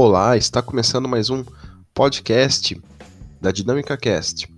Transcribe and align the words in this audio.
Olá, 0.00 0.36
está 0.36 0.62
começando 0.62 1.08
mais 1.08 1.28
um 1.28 1.44
podcast 1.92 2.80
da 3.40 3.50
Dinâmica 3.50 3.96
Cast. 3.96 4.48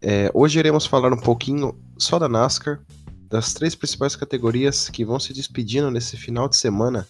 É, 0.00 0.30
hoje 0.32 0.60
iremos 0.60 0.86
falar 0.86 1.12
um 1.12 1.18
pouquinho 1.18 1.76
só 1.98 2.20
da 2.20 2.28
NASCAR, 2.28 2.80
das 3.28 3.52
três 3.52 3.74
principais 3.74 4.14
categorias 4.14 4.88
que 4.88 5.04
vão 5.04 5.18
se 5.18 5.32
despedindo 5.32 5.90
nesse 5.90 6.16
final 6.16 6.48
de 6.48 6.56
semana 6.56 7.04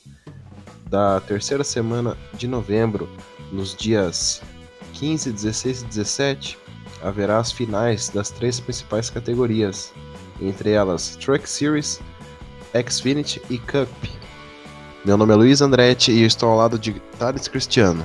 da 0.89 1.21
terceira 1.21 1.63
semana 1.63 2.17
de 2.33 2.47
novembro, 2.49 3.11
nos 3.53 3.75
dias 3.75 4.41
15, 4.95 5.31
16 5.31 5.83
e 5.83 5.85
17, 5.85 6.59
haverá 7.03 7.37
as 7.37 7.53
finais 7.53 8.09
das 8.09 8.31
três 8.31 8.59
principais 8.59 9.11
categorias, 9.11 9.93
entre 10.41 10.71
elas 10.71 11.15
Truck 11.17 11.47
Series, 11.47 12.01
Xfinity 12.89 13.43
e 13.51 13.59
Cup. 13.59 14.16
Meu 15.07 15.17
nome 15.17 15.33
é 15.33 15.37
Luiz 15.37 15.61
Andretti 15.61 16.11
e 16.11 16.23
eu 16.23 16.27
estou 16.27 16.51
ao 16.51 16.57
lado 16.57 16.77
de 16.77 16.95
Thales 17.17 17.47
Cristiano. 17.47 18.05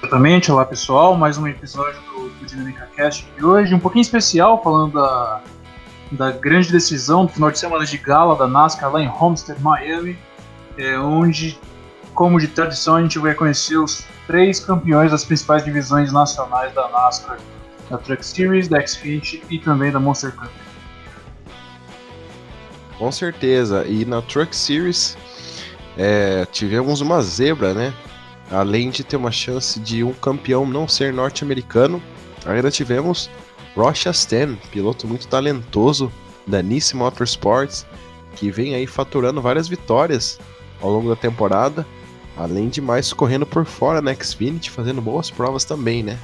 Exatamente, 0.00 0.52
olá 0.52 0.64
pessoal, 0.64 1.16
mais 1.16 1.36
um 1.36 1.44
episódio 1.48 2.00
do, 2.02 2.28
do 2.28 2.46
Dinâmica 2.46 2.88
Cast 2.94 3.26
de 3.36 3.44
hoje, 3.44 3.74
um 3.74 3.80
pouquinho 3.80 4.02
especial, 4.02 4.62
falando 4.62 4.92
da, 4.92 5.42
da 6.12 6.30
grande 6.30 6.70
decisão 6.70 7.26
do 7.26 7.32
final 7.32 7.50
de 7.50 7.58
semana 7.58 7.84
de 7.84 7.98
gala 7.98 8.36
da 8.36 8.46
NASCAR 8.46 8.92
lá 8.92 9.02
em 9.02 9.08
Homestead, 9.08 9.60
Miami, 9.60 10.16
é, 10.76 10.96
onde, 11.00 11.58
como 12.14 12.38
de 12.38 12.46
tradição, 12.46 12.94
a 12.94 13.02
gente 13.02 13.18
vai 13.18 13.34
conhecer 13.34 13.76
os 13.76 14.06
três 14.28 14.60
campeões 14.60 15.10
das 15.10 15.24
principais 15.24 15.64
divisões 15.64 16.12
nacionais 16.12 16.72
da 16.74 16.88
NASCAR, 16.90 17.40
da 17.90 17.98
Truck 17.98 18.24
Series, 18.24 18.68
da 18.68 18.86
Xfinity 18.86 19.42
e 19.50 19.58
também 19.58 19.90
da 19.90 19.98
Monster 19.98 20.30
Cup. 20.30 20.52
Com 22.96 23.10
certeza, 23.10 23.84
e 23.84 24.04
na 24.04 24.22
Truck 24.22 24.54
Series 24.54 25.16
é, 25.98 26.46
tivemos 26.46 27.00
uma 27.00 27.20
zebra, 27.20 27.74
né? 27.74 27.92
Além 28.50 28.88
de 28.88 29.02
ter 29.02 29.16
uma 29.16 29.32
chance 29.32 29.78
de 29.80 30.04
um 30.04 30.12
campeão 30.14 30.64
não 30.64 30.86
ser 30.86 31.12
norte-americano, 31.12 32.00
ainda 32.46 32.70
tivemos 32.70 33.28
Ross 33.76 33.98
Chastain, 33.98 34.56
piloto 34.70 35.06
muito 35.06 35.26
talentoso 35.26 36.10
da 36.46 36.62
Nice 36.62 36.96
Motorsports, 36.96 37.84
que 38.36 38.50
vem 38.50 38.74
aí 38.74 38.86
faturando 38.86 39.42
várias 39.42 39.68
vitórias 39.68 40.38
ao 40.80 40.90
longo 40.90 41.08
da 41.08 41.16
temporada, 41.16 41.84
além 42.36 42.68
de 42.68 42.80
mais 42.80 43.12
correndo 43.12 43.44
por 43.44 43.66
fora 43.66 44.00
na 44.00 44.14
Xfinity, 44.14 44.70
fazendo 44.70 45.02
boas 45.02 45.30
provas 45.30 45.64
também, 45.64 46.02
né? 46.02 46.16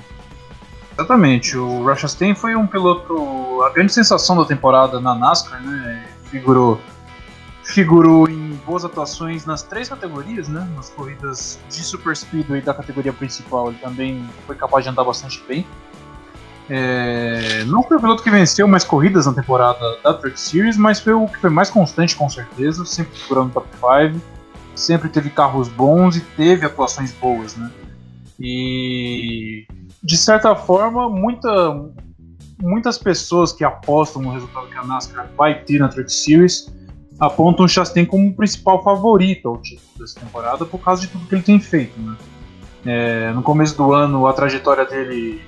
Exatamente, 0.97 1.59
o 1.59 1.85
Ross 1.85 1.99
Chastain 1.99 2.37
foi 2.37 2.55
um 2.55 2.69
piloto, 2.69 3.61
a 3.67 3.71
grande 3.71 3.93
sensação 3.93 4.37
da 4.37 4.45
temporada 4.45 5.01
na 5.01 5.15
NASCAR, 5.17 5.61
né? 5.61 6.07
Figurou 6.31 6.81
figurou 7.65 8.29
em 8.29 8.44
boas 8.65 8.85
atuações 8.85 9.47
nas 9.47 9.63
três 9.63 9.89
categorias, 9.89 10.49
né? 10.49 10.69
Nas 10.75 10.91
corridas 10.91 11.59
de 11.69 11.83
Super 11.83 12.17
Speedway 12.17 12.61
da 12.61 12.75
categoria 12.75 13.13
principal, 13.13 13.69
ele 13.69 13.79
também 13.79 14.29
foi 14.47 14.57
capaz 14.57 14.85
de 14.85 14.91
andar 14.91 15.05
bastante 15.05 15.43
bem. 15.47 15.67
É, 16.69 17.63
não 17.67 17.83
foi 17.83 17.99
o 17.99 18.01
piloto 18.01 18.23
que 18.23 18.31
venceu 18.31 18.67
mais 18.67 18.85
corridas 18.85 19.27
na 19.27 19.35
temporada 19.35 19.99
da 20.03 20.15
Truck 20.15 20.41
Series, 20.41 20.77
mas 20.77 20.99
foi 20.99 21.13
o 21.13 21.29
que 21.29 21.39
foi 21.39 21.51
mais 21.51 21.69
constante 21.69 22.17
com 22.17 22.29
certeza, 22.29 22.85
sempre 22.87 23.13
no 23.31 23.51
top 23.51 23.69
5, 23.75 24.21
sempre 24.75 25.09
teve 25.11 25.29
carros 25.29 25.69
bons 25.69 26.17
e 26.17 26.21
teve 26.21 26.65
atuações 26.65 27.13
boas, 27.13 27.55
né? 27.57 27.71
E 28.41 29.67
de 30.03 30.17
certa 30.17 30.55
forma, 30.57 31.09
muita, 31.09 31.49
muitas 32.63 32.99
pessoas 32.99 33.53
que 33.53 33.63
apostam 33.63 34.23
no 34.23 34.31
resultado 34.31 34.67
que 34.67 34.77
a 34.77 34.85
NASCAR 34.85 35.29
vai 35.37 35.63
ter 35.63 35.79
na 35.79 35.89
Truck 35.89 36.11
Series 36.11 36.73
apontam 37.19 37.65
o 37.65 37.69
Chastain 37.69 38.05
como 38.05 38.33
principal 38.35 38.83
favorito 38.83 39.49
ao 39.49 39.59
título 39.59 39.89
dessa 39.99 40.19
temporada 40.19 40.65
por 40.65 40.79
causa 40.79 41.03
de 41.03 41.09
tudo 41.09 41.27
que 41.27 41.35
ele 41.35 41.43
tem 41.43 41.61
feito. 41.61 41.99
Né? 42.01 42.17
É, 42.87 43.33
no 43.33 43.43
começo 43.43 43.77
do 43.77 43.93
ano, 43.93 44.27
a 44.27 44.33
trajetória 44.33 44.85
dele 44.85 45.43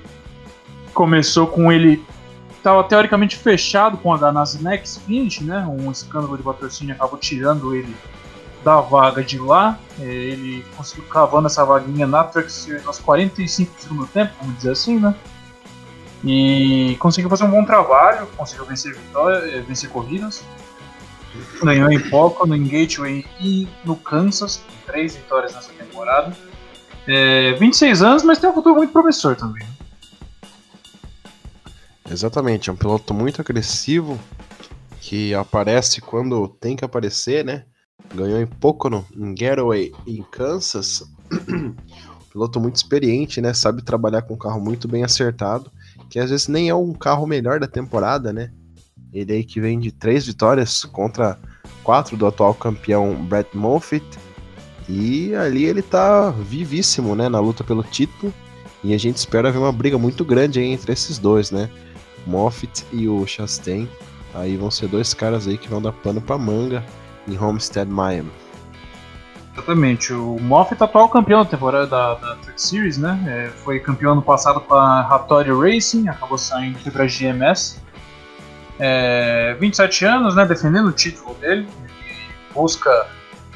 começou 0.93 1.47
com 1.47 1.71
ele 1.71 2.03
estava 2.67 2.83
teoricamente 2.83 3.37
fechado 3.37 3.97
com 3.97 4.13
a 4.13 4.17
Ganassi 4.17 4.61
Next 4.61 4.99
Finish, 5.01 5.41
né? 5.41 5.65
Um 5.65 5.89
escândalo 5.91 6.35
de 6.35 6.43
patrocínio 6.43 6.95
acabou 6.95 7.17
tirando 7.17 7.73
ele 7.73 7.95
da 8.63 8.81
vaga 8.81 9.23
de 9.23 9.39
lá. 9.39 9.79
É, 9.99 10.03
ele 10.03 10.65
conseguiu 10.75 11.05
cavando 11.05 11.47
essa 11.47 11.63
vaguinha 11.63 12.05
na 12.05 12.23
Truck 12.23 12.51
Series 12.51 12.85
aos 12.85 12.99
45 12.99 13.93
do 13.93 14.07
tempo, 14.07 14.33
vamos 14.41 14.57
dizer 14.57 14.71
assim, 14.71 14.99
né? 14.99 15.15
E 16.23 16.97
conseguiu 16.99 17.29
fazer 17.29 17.45
um 17.45 17.51
bom 17.51 17.63
trabalho, 17.63 18.27
conseguiu 18.35 18.65
vencer, 18.65 18.93
vitória, 18.93 19.61
vencer 19.61 19.89
corridas. 19.89 20.43
Ganhou 21.61 21.91
em 21.91 21.99
Pocono, 22.09 22.55
em 22.55 22.67
Gateway 22.67 23.25
e 23.39 23.67
no 23.83 23.95
Kansas, 23.95 24.61
três 24.85 25.15
vitórias 25.15 25.53
nessa 25.53 25.71
temporada. 25.73 26.35
É, 27.07 27.53
26 27.53 28.01
anos, 28.01 28.23
mas 28.23 28.39
tem 28.39 28.49
um 28.49 28.53
futuro 28.53 28.75
muito 28.75 28.91
promissor 28.91 29.35
também. 29.35 29.65
Exatamente, 32.09 32.69
é 32.69 32.73
um 32.73 32.75
piloto 32.75 33.13
muito 33.13 33.41
agressivo 33.41 34.19
que 35.01 35.33
aparece 35.33 36.01
quando 36.01 36.47
tem 36.47 36.75
que 36.75 36.85
aparecer, 36.85 37.43
né? 37.43 37.65
Ganhou 38.13 38.39
em 38.39 38.47
Pocono, 38.47 39.05
em 39.15 39.35
Getaway 39.37 39.91
e 40.05 40.19
em 40.19 40.23
Kansas. 40.23 41.03
piloto 42.31 42.59
muito 42.59 42.75
experiente, 42.75 43.41
né? 43.41 43.53
Sabe 43.53 43.81
trabalhar 43.81 44.21
com 44.21 44.35
um 44.35 44.37
carro 44.37 44.61
muito 44.61 44.87
bem 44.87 45.03
acertado, 45.03 45.71
que 46.09 46.19
às 46.19 46.29
vezes 46.29 46.47
nem 46.47 46.69
é 46.69 46.75
um 46.75 46.93
carro 46.93 47.25
melhor 47.25 47.59
da 47.59 47.67
temporada, 47.67 48.31
né? 48.31 48.51
Ele 49.13 49.33
aí 49.33 49.43
que 49.43 49.59
vem 49.59 49.79
de 49.79 49.91
três 49.91 50.25
vitórias 50.25 50.85
contra 50.85 51.37
quatro 51.83 52.17
do 52.17 52.27
atual 52.27 52.53
campeão 52.53 53.15
Brett 53.15 53.55
Moffitt. 53.55 54.05
E 54.89 55.35
ali 55.35 55.65
ele 55.65 55.81
tá 55.81 56.29
vivíssimo, 56.29 57.15
né, 57.15 57.27
na 57.27 57.39
luta 57.39 57.63
pelo 57.63 57.83
título. 57.83 58.33
E 58.83 58.93
a 58.93 58.97
gente 58.97 59.17
espera 59.17 59.51
ver 59.51 59.57
uma 59.57 59.71
briga 59.71 59.97
muito 59.97 60.23
grande 60.23 60.59
aí 60.59 60.67
entre 60.67 60.93
esses 60.93 61.17
dois, 61.17 61.51
né? 61.51 61.69
Moffitt 62.25 62.85
e 62.91 63.07
o 63.07 63.25
Chastain. 63.25 63.87
Aí 64.33 64.55
vão 64.55 64.69
ser 64.69 64.87
dois 64.87 65.13
caras 65.13 65.47
aí 65.47 65.57
que 65.57 65.67
vão 65.67 65.81
dar 65.81 65.91
pano 65.91 66.21
pra 66.21 66.37
manga 66.37 66.83
em 67.27 67.37
Homestead, 67.37 67.89
Miami. 67.89 68.31
Exatamente. 69.53 70.13
O 70.13 70.37
Moffitt, 70.39 70.83
atual 70.83 71.09
campeão 71.09 71.43
da 71.43 71.49
temporada 71.49 71.87
da, 71.87 72.13
da 72.13 72.35
Truck 72.35 72.61
Series, 72.61 72.97
né? 72.97 73.19
É, 73.27 73.49
foi 73.63 73.79
campeão 73.79 74.11
ano 74.11 74.21
passado 74.21 74.61
com 74.61 74.75
a 74.75 75.01
Racing, 75.01 76.07
acabou 76.07 76.37
saindo 76.37 76.79
para 76.91 77.05
a 77.05 77.07
GMS. 77.07 77.79
É, 78.79 79.55
27 79.59 80.05
anos, 80.05 80.35
né, 80.35 80.45
defendendo 80.45 80.87
o 80.87 80.91
título 80.91 81.33
dele, 81.35 81.67
busca 82.53 83.07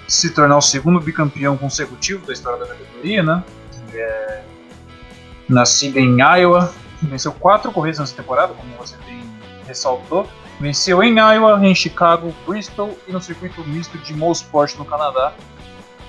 se 0.07 0.29
tornar 0.31 0.57
o 0.57 0.61
segundo 0.61 0.99
bicampeão 0.99 1.55
consecutivo 1.55 2.25
da 2.25 2.33
história 2.33 2.59
da 2.59 2.67
categoria, 2.67 3.23
né? 3.23 3.43
É, 3.93 4.41
nascido 5.47 5.97
em 5.97 6.17
Iowa, 6.19 6.73
venceu 7.01 7.31
quatro 7.31 7.71
corridas 7.71 7.99
nessa 7.99 8.15
temporada, 8.15 8.53
como 8.53 8.75
você 8.77 8.95
bem 9.05 9.21
ressaltou. 9.65 10.27
Venceu 10.59 11.01
em 11.01 11.17
Iowa, 11.17 11.59
em 11.65 11.73
Chicago, 11.73 12.33
Bristol 12.45 12.97
e 13.07 13.11
no 13.11 13.21
circuito 13.21 13.63
misto 13.65 13.97
de 13.97 14.13
Mosport 14.13 14.75
no 14.77 14.85
Canadá. 14.85 15.33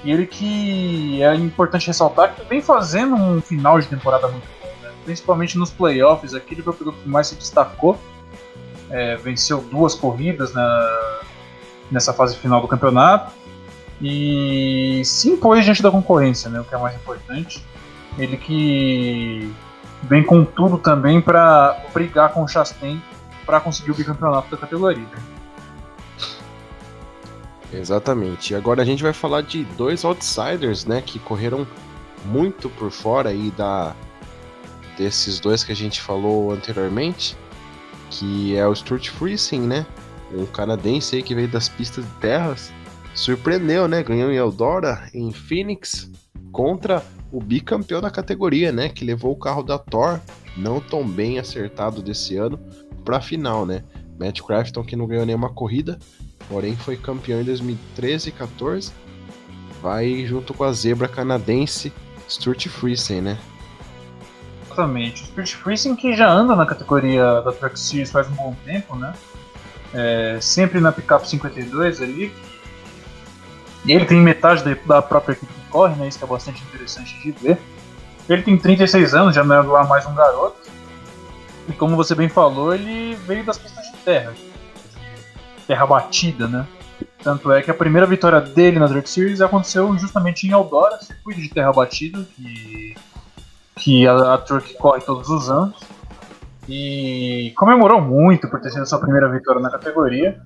E 0.05 0.11
ele 0.11 0.27
que 0.27 1.23
é 1.23 1.35
importante 1.35 1.87
ressaltar 1.87 2.35
que 2.35 2.45
vem 2.45 2.61
fazendo 2.61 3.15
um 3.15 3.41
final 3.41 3.81
de 3.81 3.87
temporada 3.87 4.27
muito 4.29 4.47
bom, 4.61 4.69
né? 4.83 4.93
principalmente 5.05 5.57
nos 5.57 5.71
playoffs. 5.71 6.35
Aqui 6.35 6.55
ele 6.55 6.63
foi 6.63 6.73
o 6.73 6.77
piloto 6.77 6.99
que 6.99 7.09
mais 7.09 7.29
se 7.29 7.37
destacou 7.37 7.99
é, 8.93 9.17
venceu 9.17 9.63
duas 9.63 9.95
corridas 9.95 10.53
na, 10.53 11.21
nessa 11.91 12.13
fase 12.13 12.37
final 12.37 12.61
do 12.61 12.69
campeonato 12.69 13.33
e 14.01 15.03
se 15.05 15.31
impôs 15.31 15.65
diante 15.65 15.83
da 15.83 15.91
concorrência, 15.91 16.51
né, 16.51 16.61
o 16.61 16.65
que 16.65 16.75
é 16.75 16.79
mais 16.79 16.95
importante. 16.95 17.65
Ele 18.19 18.37
que 18.37 19.51
vem 20.03 20.23
com 20.23 20.45
tudo 20.45 20.77
também 20.77 21.21
para 21.21 21.83
brigar 21.95 22.33
com 22.33 22.45
o 22.45 22.49
Chastain 22.49 23.03
para 23.47 23.59
conseguir 23.59 23.93
o 23.93 23.95
bicampeonato 23.95 24.51
da 24.51 24.57
categoria. 24.59 25.07
Exatamente. 27.73 28.55
Agora 28.55 28.83
a 28.83 28.85
gente 28.85 29.03
vai 29.03 29.15
falar 29.15 29.41
de 29.41 29.65
dois 29.65 30.05
outsiders, 30.05 30.85
né, 30.85 31.01
que 31.01 31.19
correram 31.19 31.67
muito 32.27 32.69
por 32.69 32.91
fora 32.91 33.31
aí 33.31 33.51
da 33.57 33.95
desses 34.99 35.41
dois 35.41 35.65
que 35.65 35.73
a 35.73 35.77
gente 35.77 36.03
falou 36.03 36.53
anteriormente 36.53 37.35
que 38.13 38.55
é 38.55 38.67
o 38.69 38.75
Stuart 38.75 39.09
Friesen, 39.09 39.63
né? 39.63 39.87
Um 40.33 40.45
canadense 40.45 41.17
aí 41.17 41.23
que 41.23 41.35
veio 41.35 41.49
das 41.49 41.69
pistas 41.69 42.05
de 42.05 42.11
terras. 42.21 42.71
Surpreendeu, 43.15 43.89
né? 43.89 44.03
Ganhou 44.03 44.31
em 44.31 44.37
Eldora, 44.37 45.09
em 45.15 45.33
Phoenix, 45.33 46.11
contra 46.53 47.03
o 47.33 47.41
bicampeão 47.41 48.01
da 48.01 48.11
categoria, 48.11 48.71
né? 48.71 48.91
Que 48.91 49.05
levou 49.05 49.33
o 49.33 49.39
carro 49.39 49.63
da 49.63 49.79
Thor, 49.79 50.21
não 50.57 50.79
tão 50.79 51.07
bem 51.09 51.39
acertado 51.39 52.03
desse 52.03 52.37
ano, 52.37 52.61
para 53.03 53.17
a 53.17 53.21
final, 53.21 53.65
né? 53.65 53.83
Matt 54.19 54.43
Crafton 54.43 54.85
que 54.85 54.95
não 54.95 55.07
ganhou 55.07 55.25
nenhuma 55.25 55.49
corrida, 55.49 55.99
porém 56.49 56.77
foi 56.77 56.97
campeão 56.97 57.41
em 57.41 57.45
2013 57.45 58.29
e 58.29 58.33
14. 58.33 58.93
Vai 59.81 60.25
junto 60.27 60.53
com 60.55 60.65
a 60.65 60.73
zebra 60.73 61.09
canadense 61.09 61.93
Stuart 62.29 62.69
Friesen, 62.69 63.23
né? 63.23 63.39
Exatamente. 64.73 65.23
O 65.23 65.27
Spirit 65.27 65.57
Freezing 65.57 65.97
que 65.97 66.17
já 66.17 66.29
anda 66.29 66.57
na 66.57 66.65
categoria 66.65 67.41
da 67.43 67.53
Truck 67.53 67.79
Series 67.79 68.11
faz 68.11 68.29
um 68.29 68.35
bom 68.35 68.57
tempo, 68.65 68.97
né? 68.97 69.13
É, 69.93 70.39
sempre 70.41 70.81
na 70.81 70.91
pickup 70.91 71.29
52 71.29 72.01
ali. 72.01 72.33
E 73.85 73.93
ele 73.93 74.07
tem 74.07 74.21
metade 74.21 74.63
da, 74.87 75.03
própria 75.03 75.35
equipe 75.35 75.53
de 75.53 75.69
corre, 75.69 75.95
né? 75.97 76.09
Isso 76.09 76.19
que 76.19 76.25
é 76.25 76.27
bastante 76.27 76.63
interessante 76.63 77.21
de 77.21 77.33
ver. 77.33 77.59
Ele 78.29 78.43
tem 78.43 78.57
36 78.57 79.15
anos, 79.15 79.35
já 79.35 79.45
não 79.45 79.55
é 79.57 79.61
lá 79.61 79.85
mais 79.85 80.07
um 80.07 80.15
garoto. 80.15 80.71
E 81.69 81.73
como 81.73 81.97
você 81.97 82.15
bem 82.15 82.29
falou, 82.29 82.75
ele 82.75 83.15
veio 83.27 83.45
das 83.45 83.59
pistas 83.59 83.85
de 83.85 83.97
terra. 83.99 84.33
Terra 85.67 85.87
batida, 85.87 86.49
né? 86.49 86.67
Tanto 87.23 87.53
é 87.53 87.63
que 87.63 87.71
a 87.71 87.75
primeira 87.75 88.07
vitória 88.07 88.41
dele 88.41 88.79
na 88.79 88.87
Dirt 88.87 89.07
Series 89.07 89.41
aconteceu 89.41 89.97
justamente 89.99 90.47
em 90.47 90.51
Eldora, 90.51 90.99
circuito 91.01 91.41
de 91.41 91.49
terra 91.49 91.73
batida, 91.73 92.27
que, 92.37 92.95
que 93.83 94.07
a, 94.07 94.35
a 94.35 94.39
Truck 94.39 94.75
corre 94.75 95.01
todos 95.01 95.29
os 95.29 95.51
anos. 95.51 95.77
E 96.69 97.53
comemorou 97.57 98.01
muito 98.01 98.49
por 98.49 98.61
ter 98.61 98.71
sido 98.71 98.87
sua 98.87 99.01
primeira 99.01 99.29
vitória 99.29 99.61
na 99.61 99.71
categoria. 99.71 100.41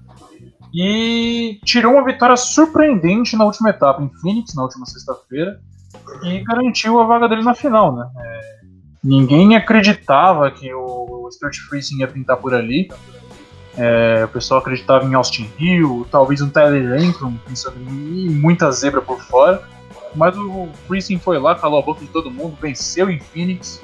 E 0.74 1.60
tirou 1.64 1.92
uma 1.92 2.04
vitória 2.04 2.36
surpreendente 2.36 3.36
na 3.36 3.44
última 3.44 3.70
etapa, 3.70 4.02
em 4.02 4.10
Phoenix, 4.20 4.54
na 4.54 4.62
última 4.62 4.86
sexta-feira, 4.86 5.60
e 6.22 6.40
garantiu 6.40 7.00
a 7.00 7.04
vaga 7.04 7.28
dele 7.28 7.42
na 7.42 7.54
final, 7.54 7.94
né? 7.94 8.08
É, 8.18 8.60
ninguém 9.04 9.56
acreditava 9.56 10.50
que 10.50 10.72
o 10.72 11.28
Stuart 11.30 11.56
Freezing 11.68 12.00
ia 12.00 12.08
pintar 12.08 12.38
por 12.38 12.54
ali. 12.54 12.88
É, 13.76 14.24
o 14.24 14.28
pessoal 14.28 14.60
acreditava 14.60 15.04
em 15.04 15.14
Austin 15.14 15.48
Hill, 15.58 16.06
talvez 16.10 16.40
um 16.40 16.48
Tyler 16.48 16.90
Lankton, 16.90 17.34
pensando 17.46 17.76
em 17.78 18.30
muita 18.30 18.70
zebra 18.72 19.02
por 19.02 19.20
fora. 19.20 19.62
Mas 20.14 20.36
o 20.36 20.68
Freezing 20.86 21.18
foi 21.18 21.38
lá, 21.38 21.54
calou 21.54 21.78
a 21.78 21.82
boca 21.82 22.00
de 22.00 22.08
todo 22.08 22.30
mundo, 22.30 22.56
venceu 22.60 23.10
em 23.10 23.18
Phoenix 23.18 23.82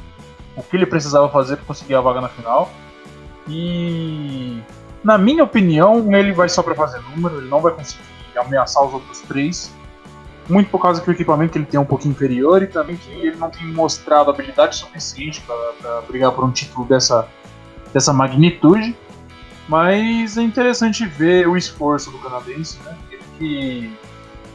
o 0.56 0.62
que 0.62 0.76
ele 0.76 0.86
precisava 0.86 1.28
fazer 1.28 1.56
para 1.56 1.66
conseguir 1.66 1.94
a 1.94 2.00
vaga 2.00 2.20
na 2.20 2.28
final. 2.28 2.70
E 3.48 4.60
na 5.02 5.18
minha 5.18 5.44
opinião, 5.44 6.14
ele 6.14 6.32
vai 6.32 6.48
só 6.48 6.62
para 6.62 6.74
fazer 6.74 7.00
número, 7.14 7.38
ele 7.38 7.48
não 7.48 7.60
vai 7.60 7.72
conseguir 7.72 8.04
ameaçar 8.36 8.84
os 8.84 8.94
outros 8.94 9.20
três. 9.22 9.74
Muito 10.48 10.70
por 10.70 10.80
causa 10.80 11.00
que 11.00 11.08
o 11.08 11.12
equipamento 11.12 11.52
que 11.52 11.58
ele 11.58 11.66
tem 11.66 11.78
é 11.78 11.80
um 11.80 11.84
pouco 11.84 12.06
inferior 12.08 12.62
e 12.62 12.66
também 12.66 12.96
que 12.96 13.10
ele 13.10 13.36
não 13.36 13.50
tem 13.50 13.66
mostrado 13.66 14.30
habilidade 14.30 14.76
suficiente 14.76 15.40
para 15.40 16.02
brigar 16.02 16.32
por 16.32 16.44
um 16.44 16.50
título 16.50 16.86
dessa, 16.86 17.28
dessa 17.92 18.12
magnitude. 18.12 18.96
Mas 19.68 20.36
é 20.36 20.42
interessante 20.42 21.06
ver 21.06 21.48
o 21.48 21.56
esforço 21.56 22.10
do 22.10 22.18
canadense, 22.18 22.78
né? 22.84 22.96
Ele 23.10 23.22
que 23.38 23.96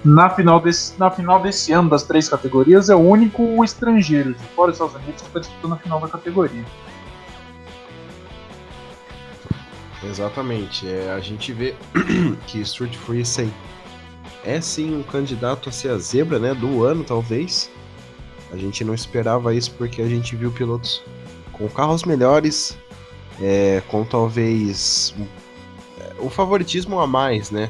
na 0.08 0.30
final, 0.30 0.62
desse, 0.62 0.98
na 0.98 1.12
final 1.12 1.42
desse 1.42 1.74
ano 1.74 1.90
das 1.90 2.04
três 2.04 2.30
categorias 2.30 2.90
é 2.90 2.96
o 2.96 3.00
único 3.00 3.62
estrangeiro 3.64 4.34
de 4.34 4.44
fora 4.56 4.72
dos 4.72 4.80
Estados 4.80 4.96
Unidos 5.04 5.22
que 5.22 5.28
está 5.28 5.40
disputando 5.40 5.74
a 5.74 5.78
final 5.78 6.00
da 6.00 6.08
categoria. 6.08 6.64
Exatamente. 10.04 10.88
É, 10.88 11.12
a 11.12 11.20
gente 11.20 11.52
vê 11.52 11.76
que 12.48 12.62
Street 12.62 12.96
Freestyle 12.96 13.54
é 14.46 14.62
sim 14.62 14.96
um 14.96 15.04
candidato 15.04 15.68
a 15.68 15.72
ser 15.74 15.90
a 15.90 15.98
zebra 15.98 16.40
né, 16.40 16.54
do 16.54 16.86
ano, 16.86 17.04
talvez. 17.04 17.70
A 18.54 18.56
gente 18.56 18.86
não 18.86 18.94
esperava 18.94 19.54
isso 19.54 19.72
porque 19.72 20.02
a 20.02 20.08
gente 20.08 20.38
viu 20.38 20.52
pilotos 20.52 21.04
com 21.52 21.68
carros 21.68 22.06
melhores, 22.06 22.78
é, 23.42 23.82
com 23.90 24.06
talvez 24.06 25.14
o 26.18 26.30
favoritismo 26.30 26.98
a 27.00 27.06
mais, 27.06 27.52
né? 27.52 27.70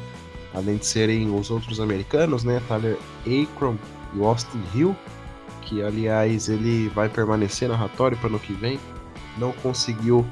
Além 0.58 0.76
de 0.76 0.86
serem 0.86 1.32
os 1.32 1.50
outros 1.50 1.78
americanos, 1.78 2.42
né? 2.42 2.60
Tyler 2.66 2.98
Akron 3.24 3.76
e 4.14 4.20
Austin 4.20 4.60
Hill, 4.74 4.96
que 5.62 5.82
aliás 5.82 6.48
ele 6.48 6.88
vai 6.88 7.08
permanecer 7.08 7.68
narratório 7.68 8.18
para 8.18 8.28
no 8.28 8.40
que 8.40 8.52
vem, 8.52 8.80
não 9.36 9.52
conseguiu 9.52 10.26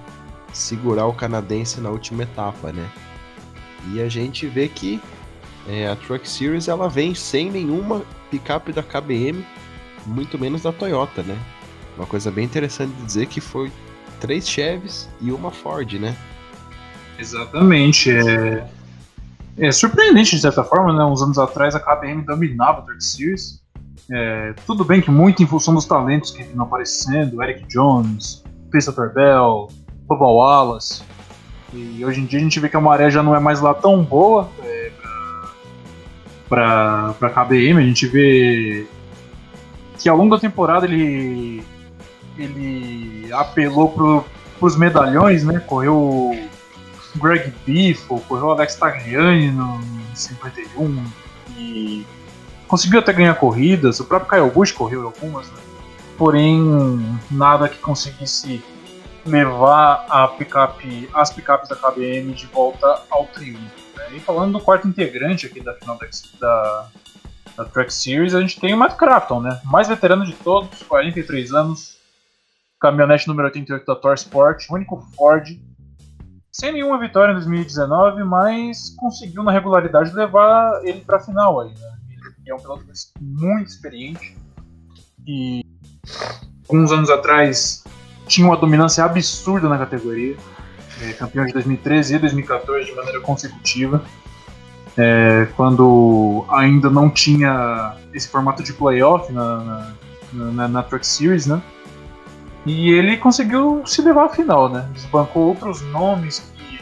segurar 0.53 1.07
o 1.07 1.13
canadense 1.13 1.81
na 1.81 1.91
última 1.91 2.25
etapa, 2.25 2.73
né? 2.73 2.91
E 3.93 4.01
a 4.03 4.09
gente 4.09 4.49
vê 4.49 4.67
que 4.67 5.01
é, 5.69 5.87
a 5.87 5.95
Truck 5.95 6.29
Series 6.29 6.67
ela 6.67 6.89
vem 6.89 7.15
sem 7.15 7.49
nenhuma 7.49 8.03
picape 8.29 8.73
da 8.73 8.83
KBM, 8.83 9.47
muito 10.05 10.37
menos 10.37 10.63
da 10.63 10.73
Toyota, 10.73 11.23
né? 11.23 11.39
Uma 11.97 12.07
coisa 12.07 12.33
bem 12.33 12.45
interessante 12.45 12.93
de 12.95 13.05
dizer 13.05 13.27
que 13.27 13.41
foi 13.41 13.71
três 14.21 14.49
Chevys 14.49 15.09
e 15.21 15.31
uma 15.31 15.53
Ford, 15.53 15.93
né? 15.95 16.17
Exatamente. 17.19 18.11
É, 18.11 18.69
é 19.59 19.73
surpreendente 19.73 20.37
de 20.37 20.43
certa 20.43 20.63
forma, 20.63 20.93
né? 20.93 21.05
Uns 21.05 21.23
anos 21.23 21.39
atrás 21.39 21.75
a 21.75 21.81
KBM 21.81 22.23
dominava 22.23 22.81
a 22.81 22.83
Truck 22.83 23.03
Series. 23.03 23.63
É, 24.11 24.55
tudo 24.67 24.85
bem 24.85 25.01
que 25.01 25.11
muito 25.11 25.43
em 25.43 25.47
função 25.47 25.75
dos 25.75 25.85
talentos 25.85 26.31
que 26.31 26.43
vinham 26.43 26.63
aparecendo, 26.63 27.43
Eric 27.43 27.67
Jones, 27.67 28.45
Christopher 28.71 29.13
Bell, 29.13 29.69
Bubba 30.07 30.27
Wallace. 30.27 31.03
E 31.73 32.05
hoje 32.05 32.21
em 32.21 32.27
dia 32.27 32.39
a 32.39 32.43
gente 32.43 32.61
vê 32.61 32.69
que 32.69 32.77
a 32.77 32.81
maré 32.81 33.11
já 33.11 33.23
não 33.23 33.35
é 33.35 33.41
mais 33.41 33.61
lá 33.61 33.75
tão 33.75 34.03
boa 34.03 34.49
é, 34.63 34.93
para 36.49 37.15
para 37.19 37.31
KBM. 37.31 37.81
A 37.81 37.87
gente 37.87 38.07
vê 38.07 38.87
que 39.99 40.09
ao 40.09 40.17
longo 40.17 40.35
da 40.37 40.41
temporada 40.41 40.87
ele 40.87 41.65
ele 42.39 43.33
apelou 43.33 43.89
pro, 43.91 44.25
pros 44.61 44.77
medalhões, 44.77 45.43
né? 45.43 45.59
Correu 45.61 46.33
Greg 47.17 47.53
Biffle, 47.65 48.21
correu 48.21 48.51
Alex 48.51 48.77
Tagliani 48.77 49.51
no 49.51 49.81
51 50.15 51.05
e 51.57 52.07
conseguiu 52.67 53.01
até 53.01 53.13
ganhar 53.13 53.35
corridas. 53.35 54.01
O 54.01 54.05
próprio 54.05 54.31
Kyle 54.31 54.51
Busch 54.51 54.73
correu 54.73 55.05
algumas, 55.05 55.49
né? 55.49 55.59
porém 56.17 56.61
nada 57.31 57.69
que 57.69 57.79
conseguisse 57.79 58.63
levar 59.25 60.07
a 60.09 60.29
picape, 60.29 61.09
as 61.13 61.31
picapes 61.31 61.69
da 61.69 61.77
KBM 61.77 62.33
de 62.33 62.47
volta 62.47 63.03
ao 63.11 63.27
triunfo. 63.27 63.61
Né? 63.97 64.17
E 64.17 64.21
falando 64.21 64.53
do 64.53 64.61
quarto 64.61 64.87
integrante 64.87 65.47
aqui 65.47 65.61
da 65.61 65.75
final 65.75 65.99
da, 65.99 66.07
da, 66.41 66.89
da 67.57 67.65
Track 67.65 67.93
Series, 67.93 68.35
a 68.35 68.41
gente 68.41 68.61
tem 68.61 68.73
o 68.73 68.77
Matt 68.77 68.97
Crafton, 68.97 69.41
né? 69.41 69.61
mais 69.65 69.89
veterano 69.89 70.25
de 70.25 70.33
todos, 70.33 70.83
43 70.85 71.53
anos, 71.53 71.99
caminhonete 72.81 73.27
número 73.27 73.49
88 73.49 73.85
da 73.85 73.97
Tor 73.97 74.15
Sport, 74.15 74.67
único 74.71 75.05
Ford, 75.17 75.59
sem 76.59 76.73
nenhuma 76.73 76.99
vitória 76.99 77.33
em 77.33 77.35
2019, 77.35 78.25
mas 78.25 78.89
conseguiu 78.97 79.43
na 79.43 79.53
regularidade 79.53 80.15
levar 80.15 80.81
ele 80.85 81.03
para 81.03 81.19
a 81.19 81.21
final 81.21 81.61
aí. 81.61 81.69
Né? 81.69 81.93
Ele 82.41 82.51
é 82.51 82.55
um 82.55 82.59
piloto 82.59 82.87
muito 83.21 83.69
experiente 83.69 84.35
e 85.27 85.63
alguns 86.67 86.91
anos 86.93 87.11
atrás 87.11 87.85
tinha 88.27 88.47
uma 88.47 88.57
dominância 88.57 89.05
absurda 89.05 89.69
na 89.69 89.77
categoria. 89.77 90.35
É, 91.03 91.13
campeão 91.13 91.45
de 91.45 91.53
2013 91.53 92.15
e 92.15 92.19
2014 92.21 92.87
de 92.87 92.95
maneira 92.95 93.21
consecutiva. 93.21 94.03
É, 94.97 95.47
quando 95.57 96.47
ainda 96.49 96.89
não 96.89 97.11
tinha 97.11 97.99
esse 98.15 98.29
formato 98.29 98.63
de 98.63 98.73
playoff 98.73 99.31
na, 99.31 99.95
na, 100.33 100.53
na, 100.53 100.69
na 100.69 100.83
Truck 100.83 101.07
Series, 101.07 101.45
né? 101.45 101.63
E 102.67 102.91
ele 102.91 103.17
conseguiu 103.17 103.83
se 103.87 104.03
levar 104.03 104.25
à 104.25 104.29
final, 104.29 104.69
né? 104.69 104.89
Desbancou 104.93 105.45
outros 105.45 105.83
nomes 105.83 106.53
que 106.57 106.81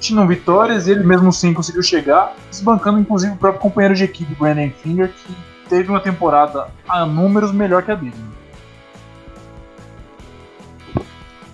tinham 0.00 0.26
vitórias 0.26 0.88
e 0.88 0.92
ele 0.92 1.04
mesmo 1.04 1.28
assim 1.28 1.52
conseguiu 1.52 1.82
chegar, 1.82 2.34
desbancando 2.50 2.98
inclusive 2.98 3.34
o 3.34 3.36
próprio 3.36 3.60
companheiro 3.60 3.94
de 3.94 4.02
equipe, 4.02 4.34
Brandon 4.34 4.70
Finger, 4.82 5.12
que 5.12 5.36
teve 5.68 5.90
uma 5.90 6.00
temporada 6.00 6.68
a 6.88 7.04
números 7.04 7.52
melhor 7.52 7.82
que 7.82 7.90
a 7.90 7.94
dele. 7.94 8.14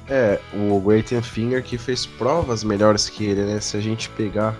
É, 0.09 0.39
o 0.53 0.79
Great 0.81 1.21
Finger 1.23 1.61
que 1.61 1.77
fez 1.77 2.07
provas 2.07 2.63
melhores 2.63 3.09
que 3.09 3.25
ele, 3.25 3.43
né? 3.43 3.61
Se 3.61 3.77
a 3.77 3.81
gente 3.81 4.09
pegar 4.11 4.55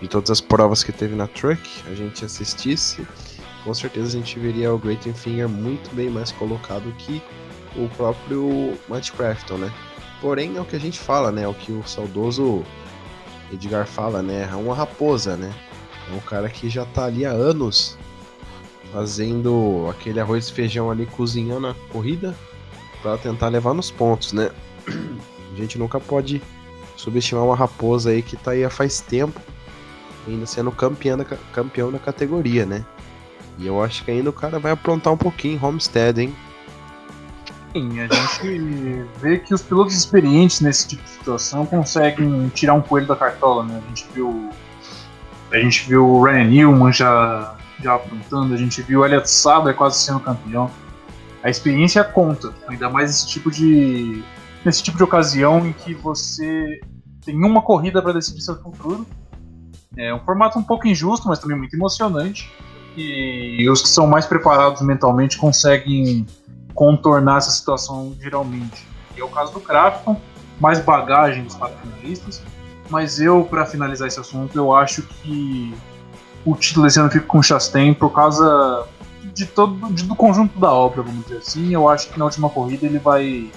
de 0.00 0.08
todas 0.08 0.30
as 0.30 0.40
provas 0.40 0.82
que 0.82 0.92
teve 0.92 1.14
na 1.14 1.26
Truck, 1.26 1.60
a 1.90 1.94
gente 1.94 2.24
assistisse, 2.24 3.06
com 3.64 3.74
certeza 3.74 4.08
a 4.08 4.10
gente 4.12 4.38
veria 4.38 4.72
o 4.72 4.78
Great 4.78 5.12
Finger 5.12 5.48
muito 5.48 5.94
bem 5.94 6.08
mais 6.08 6.32
colocado 6.32 6.90
que 6.98 7.20
o 7.76 7.88
próprio 7.96 8.78
Matt 8.88 9.10
Crafton, 9.10 9.56
né? 9.58 9.72
Porém, 10.20 10.56
é 10.56 10.60
o 10.60 10.64
que 10.64 10.76
a 10.76 10.80
gente 10.80 10.98
fala, 10.98 11.32
né? 11.32 11.42
É 11.42 11.48
o 11.48 11.54
que 11.54 11.72
o 11.72 11.82
saudoso 11.86 12.64
Edgar 13.52 13.86
fala, 13.86 14.22
né? 14.22 14.48
É 14.50 14.54
uma 14.54 14.74
raposa, 14.74 15.36
né? 15.36 15.52
É 16.10 16.14
um 16.14 16.20
cara 16.20 16.48
que 16.48 16.68
já 16.68 16.84
tá 16.84 17.04
ali 17.04 17.24
há 17.24 17.30
anos 17.30 17.96
fazendo 18.92 19.88
aquele 19.90 20.20
arroz 20.20 20.48
e 20.48 20.52
feijão 20.52 20.90
ali, 20.90 21.06
cozinhando 21.06 21.66
a 21.66 21.74
corrida 21.90 22.34
para 23.00 23.16
tentar 23.18 23.48
levar 23.48 23.74
nos 23.74 23.90
pontos, 23.90 24.32
né? 24.32 24.50
A 25.52 25.56
gente 25.56 25.78
nunca 25.78 25.98
pode 25.98 26.42
subestimar 26.96 27.44
uma 27.44 27.56
raposa 27.56 28.10
aí 28.10 28.22
que 28.22 28.36
tá 28.36 28.52
aí 28.52 28.64
há 28.64 28.70
faz 28.70 29.00
tempo, 29.00 29.40
ainda 30.26 30.46
sendo 30.46 30.70
campeão 30.70 31.18
da, 31.18 31.24
campeão 31.24 31.90
da 31.90 31.98
categoria, 31.98 32.64
né? 32.64 32.84
E 33.58 33.66
eu 33.66 33.82
acho 33.82 34.04
que 34.04 34.10
ainda 34.10 34.30
o 34.30 34.32
cara 34.32 34.58
vai 34.58 34.72
aprontar 34.72 35.12
um 35.12 35.16
pouquinho 35.16 35.62
Homestead, 35.62 36.20
hein? 36.20 36.34
Sim, 37.72 38.00
a 38.00 38.06
gente 38.06 39.06
vê 39.18 39.38
que 39.38 39.54
os 39.54 39.62
pilotos 39.62 39.94
experientes 39.94 40.60
nesse 40.60 40.88
tipo 40.88 41.02
de 41.02 41.08
situação 41.08 41.64
conseguem 41.64 42.48
tirar 42.50 42.74
um 42.74 42.82
coelho 42.82 43.06
da 43.06 43.16
cartola, 43.16 43.64
né? 43.64 43.82
A 43.82 43.88
gente 43.88 44.06
viu. 44.12 44.50
A 45.50 45.56
gente 45.56 45.88
viu 45.88 46.06
o 46.06 46.22
Ryan 46.22 46.44
Newman 46.44 46.92
já, 46.92 47.56
já 47.82 47.94
aprontando, 47.94 48.54
a 48.54 48.56
gente 48.56 48.80
viu 48.82 49.00
o 49.00 49.06
Elliot 49.06 49.28
Saber 49.28 49.74
quase 49.74 49.98
sendo 49.98 50.20
campeão. 50.20 50.70
A 51.42 51.50
experiência 51.50 52.04
conta, 52.04 52.52
ainda 52.68 52.88
mais 52.88 53.10
esse 53.10 53.26
tipo 53.26 53.50
de 53.50 54.22
nesse 54.64 54.82
tipo 54.82 54.96
de 54.96 55.02
ocasião 55.02 55.66
em 55.66 55.72
que 55.72 55.92
você 55.92 56.80
tem 57.24 57.36
uma 57.36 57.62
corrida 57.62 58.00
para 58.02 58.12
decidir 58.12 58.40
seu 58.42 58.56
futuro. 58.60 59.06
É 59.96 60.14
um 60.14 60.20
formato 60.20 60.58
um 60.58 60.62
pouco 60.62 60.86
injusto, 60.86 61.26
mas 61.26 61.38
também 61.38 61.56
muito 61.56 61.74
emocionante. 61.74 62.50
e 62.96 63.68
os 63.70 63.80
que 63.80 63.88
são 63.88 64.06
mais 64.06 64.26
preparados 64.26 64.82
mentalmente 64.82 65.38
conseguem 65.38 66.26
contornar 66.74 67.38
essa 67.38 67.50
situação 67.50 68.14
geralmente. 68.20 68.86
E 69.16 69.20
é 69.20 69.24
o 69.24 69.28
caso 69.28 69.52
do 69.52 69.60
Crafton, 69.60 70.20
mais 70.60 70.80
bagagem 70.80 71.44
dos 71.44 71.54
quatro 71.54 71.76
finalistas. 71.78 72.42
Mas 72.88 73.20
eu, 73.20 73.44
para 73.44 73.64
finalizar 73.64 74.08
esse 74.08 74.20
assunto, 74.20 74.56
eu 74.56 74.74
acho 74.74 75.02
que 75.02 75.74
o 76.44 76.54
título 76.54 76.86
desse 76.86 76.98
ano 77.00 77.10
fica 77.10 77.26
com 77.26 77.38
o 77.38 77.42
Chastain 77.42 77.94
por 77.94 78.10
causa 78.10 78.86
de 79.32 79.46
todo 79.46 79.92
de, 79.92 80.02
do 80.04 80.14
conjunto 80.14 80.58
da 80.58 80.72
obra, 80.72 81.02
vamos 81.02 81.24
dizer 81.24 81.38
assim. 81.38 81.72
Eu 81.72 81.88
acho 81.88 82.10
que 82.10 82.18
na 82.18 82.24
última 82.24 82.50
corrida 82.50 82.86
ele 82.86 82.98
vai 82.98 83.50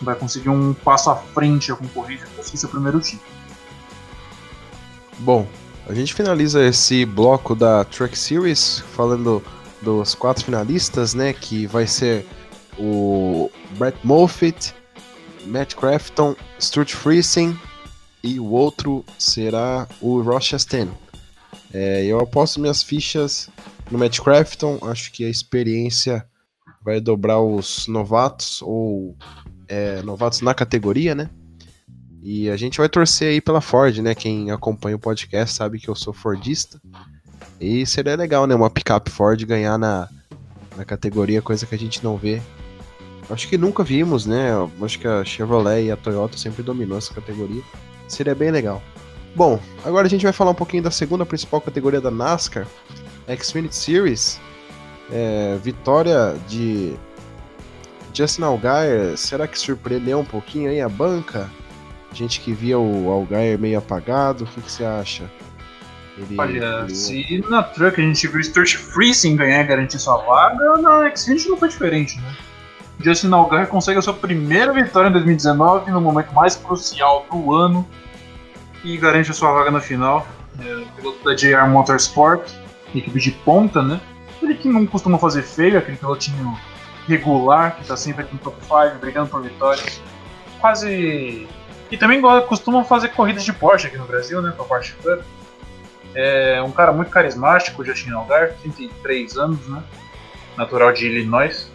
vai 0.00 0.14
conseguir 0.14 0.50
um 0.50 0.74
passo 0.74 1.10
à 1.10 1.16
frente 1.16 1.72
a 1.72 1.76
concorrência 1.76 2.26
e 2.26 2.36
conseguir 2.36 2.58
seu 2.58 2.68
primeiro 2.68 3.00
título. 3.00 3.30
Bom, 5.18 5.46
a 5.88 5.94
gente 5.94 6.12
finaliza 6.12 6.62
esse 6.62 7.06
bloco 7.06 7.54
da 7.54 7.84
Track 7.84 8.18
Series 8.18 8.84
falando 8.94 9.42
dos 9.80 10.14
quatro 10.14 10.44
finalistas, 10.44 11.14
né? 11.14 11.32
Que 11.32 11.66
vai 11.66 11.86
ser 11.86 12.26
o 12.78 13.50
Brett 13.78 13.98
Moffitt, 14.04 14.74
Matt 15.46 15.74
Crafton, 15.74 16.34
Stuart 16.60 16.92
Friesen 16.92 17.58
e 18.22 18.40
o 18.40 18.50
outro 18.50 19.04
será 19.18 19.86
o 20.00 20.20
Ross. 20.20 20.52
É, 21.72 22.04
eu 22.04 22.20
aposto 22.20 22.60
minhas 22.60 22.82
fichas 22.82 23.48
no 23.90 23.98
Matt 23.98 24.20
Crafton, 24.20 24.78
acho 24.82 25.12
que 25.12 25.24
a 25.24 25.28
experiência 25.28 26.26
vai 26.84 27.00
dobrar 27.00 27.40
os 27.40 27.86
novatos 27.86 28.62
ou 28.62 29.16
é, 29.68 30.02
novatos 30.02 30.40
na 30.40 30.54
categoria, 30.54 31.14
né? 31.14 31.30
E 32.22 32.50
a 32.50 32.56
gente 32.56 32.78
vai 32.78 32.88
torcer 32.88 33.28
aí 33.28 33.40
pela 33.40 33.60
Ford, 33.60 33.98
né? 33.98 34.14
Quem 34.14 34.50
acompanha 34.50 34.96
o 34.96 34.98
podcast 34.98 35.54
sabe 35.54 35.78
que 35.78 35.88
eu 35.88 35.94
sou 35.94 36.12
Fordista. 36.12 36.80
E 37.60 37.86
seria 37.86 38.16
legal, 38.16 38.46
né? 38.46 38.54
Uma 38.54 38.70
picape 38.70 39.10
Ford 39.10 39.40
ganhar 39.44 39.78
na, 39.78 40.08
na 40.76 40.84
categoria, 40.84 41.40
coisa 41.40 41.66
que 41.66 41.74
a 41.74 41.78
gente 41.78 42.02
não 42.02 42.16
vê. 42.16 42.42
Acho 43.28 43.48
que 43.48 43.58
nunca 43.58 43.82
vimos, 43.82 44.24
né? 44.26 44.50
Acho 44.80 44.98
que 44.98 45.08
a 45.08 45.24
Chevrolet 45.24 45.86
e 45.86 45.90
a 45.90 45.96
Toyota 45.96 46.36
sempre 46.36 46.62
dominou 46.62 46.96
essa 46.96 47.12
categoria. 47.12 47.62
Seria 48.06 48.34
bem 48.34 48.50
legal. 48.50 48.80
Bom, 49.34 49.60
agora 49.84 50.06
a 50.06 50.10
gente 50.10 50.22
vai 50.22 50.32
falar 50.32 50.52
um 50.52 50.54
pouquinho 50.54 50.82
da 50.82 50.90
segunda 50.90 51.26
principal 51.26 51.60
categoria 51.60 52.00
da 52.00 52.10
NASCAR, 52.10 52.66
Xfinity 53.38 53.74
Series. 53.74 54.40
É, 55.10 55.58
vitória 55.62 56.36
de 56.48 56.94
Justin 58.14 58.42
Allgaier, 58.42 59.16
será 59.16 59.46
que 59.46 59.58
surpreendeu 59.58 60.18
um 60.18 60.24
pouquinho 60.24 60.70
aí 60.70 60.80
a 60.80 60.88
banca? 60.88 61.50
Gente 62.12 62.40
que 62.40 62.52
via 62.52 62.78
o 62.78 63.10
Allgaier 63.10 63.58
meio 63.58 63.78
apagado, 63.78 64.44
o 64.44 64.46
que, 64.46 64.60
que 64.62 64.72
você 64.72 64.84
acha? 64.84 65.30
Ele, 66.16 66.34
Olha, 66.38 66.84
ele... 66.84 66.94
se 66.94 67.44
na 67.50 67.62
Truck 67.62 68.00
a 68.00 68.04
gente 68.04 68.26
viu 68.26 68.40
o 68.40 68.42
Stuart 68.44 68.74
Freezing 68.74 69.36
ganhar 69.36 69.62
e 69.62 69.66
garantir 69.66 69.98
sua 69.98 70.16
vaga, 70.16 70.78
na 70.78 71.14
Xfinity 71.14 71.48
não 71.50 71.58
foi 71.58 71.68
diferente, 71.68 72.18
né? 72.18 72.34
Justin 72.98 73.32
Allgaier 73.32 73.68
consegue 73.68 73.98
a 73.98 74.02
sua 74.02 74.14
primeira 74.14 74.72
vitória 74.72 75.08
em 75.08 75.12
2019, 75.12 75.90
no 75.90 76.00
momento 76.00 76.32
mais 76.32 76.56
crucial 76.56 77.26
do 77.30 77.54
ano, 77.54 77.86
e 78.82 78.96
garante 78.96 79.30
a 79.30 79.34
sua 79.34 79.52
vaga 79.52 79.70
na 79.70 79.80
final. 79.80 80.26
É, 80.58 80.84
piloto 80.96 81.22
da 81.22 81.34
JR 81.34 81.68
Motorsport, 81.68 82.50
equipe 82.94 83.20
de 83.20 83.30
ponta, 83.30 83.82
né? 83.82 84.00
Ele 84.40 84.54
que 84.54 84.68
não 84.68 84.86
costuma 84.86 85.18
fazer 85.18 85.42
feio, 85.42 85.78
aquele 85.78 85.96
pilotinho 85.96 86.58
regular, 87.06 87.76
que 87.76 87.82
está 87.82 87.96
sempre 87.96 88.22
aqui 88.22 88.32
no 88.32 88.38
top 88.38 88.56
5, 88.62 88.98
brigando 88.98 89.28
por 89.28 89.42
vitórias. 89.42 90.00
Quase. 90.60 91.46
E 91.90 91.96
também 91.96 92.20
costuma 92.48 92.84
fazer 92.84 93.08
corridas 93.08 93.44
de 93.44 93.52
Porsche 93.52 93.86
aqui 93.86 93.98
no 93.98 94.06
Brasil, 94.06 94.40
né? 94.40 94.52
Com 94.56 94.62
a 94.62 94.66
Porsche 94.66 94.94
Cup. 94.94 95.20
É 96.14 96.62
um 96.62 96.70
cara 96.70 96.92
muito 96.92 97.10
carismático, 97.10 97.84
Justin 97.84 98.12
Algar, 98.12 98.54
33 98.62 99.36
anos, 99.36 99.68
né? 99.68 99.82
Natural 100.56 100.92
de 100.92 101.06
Illinois. 101.06 101.70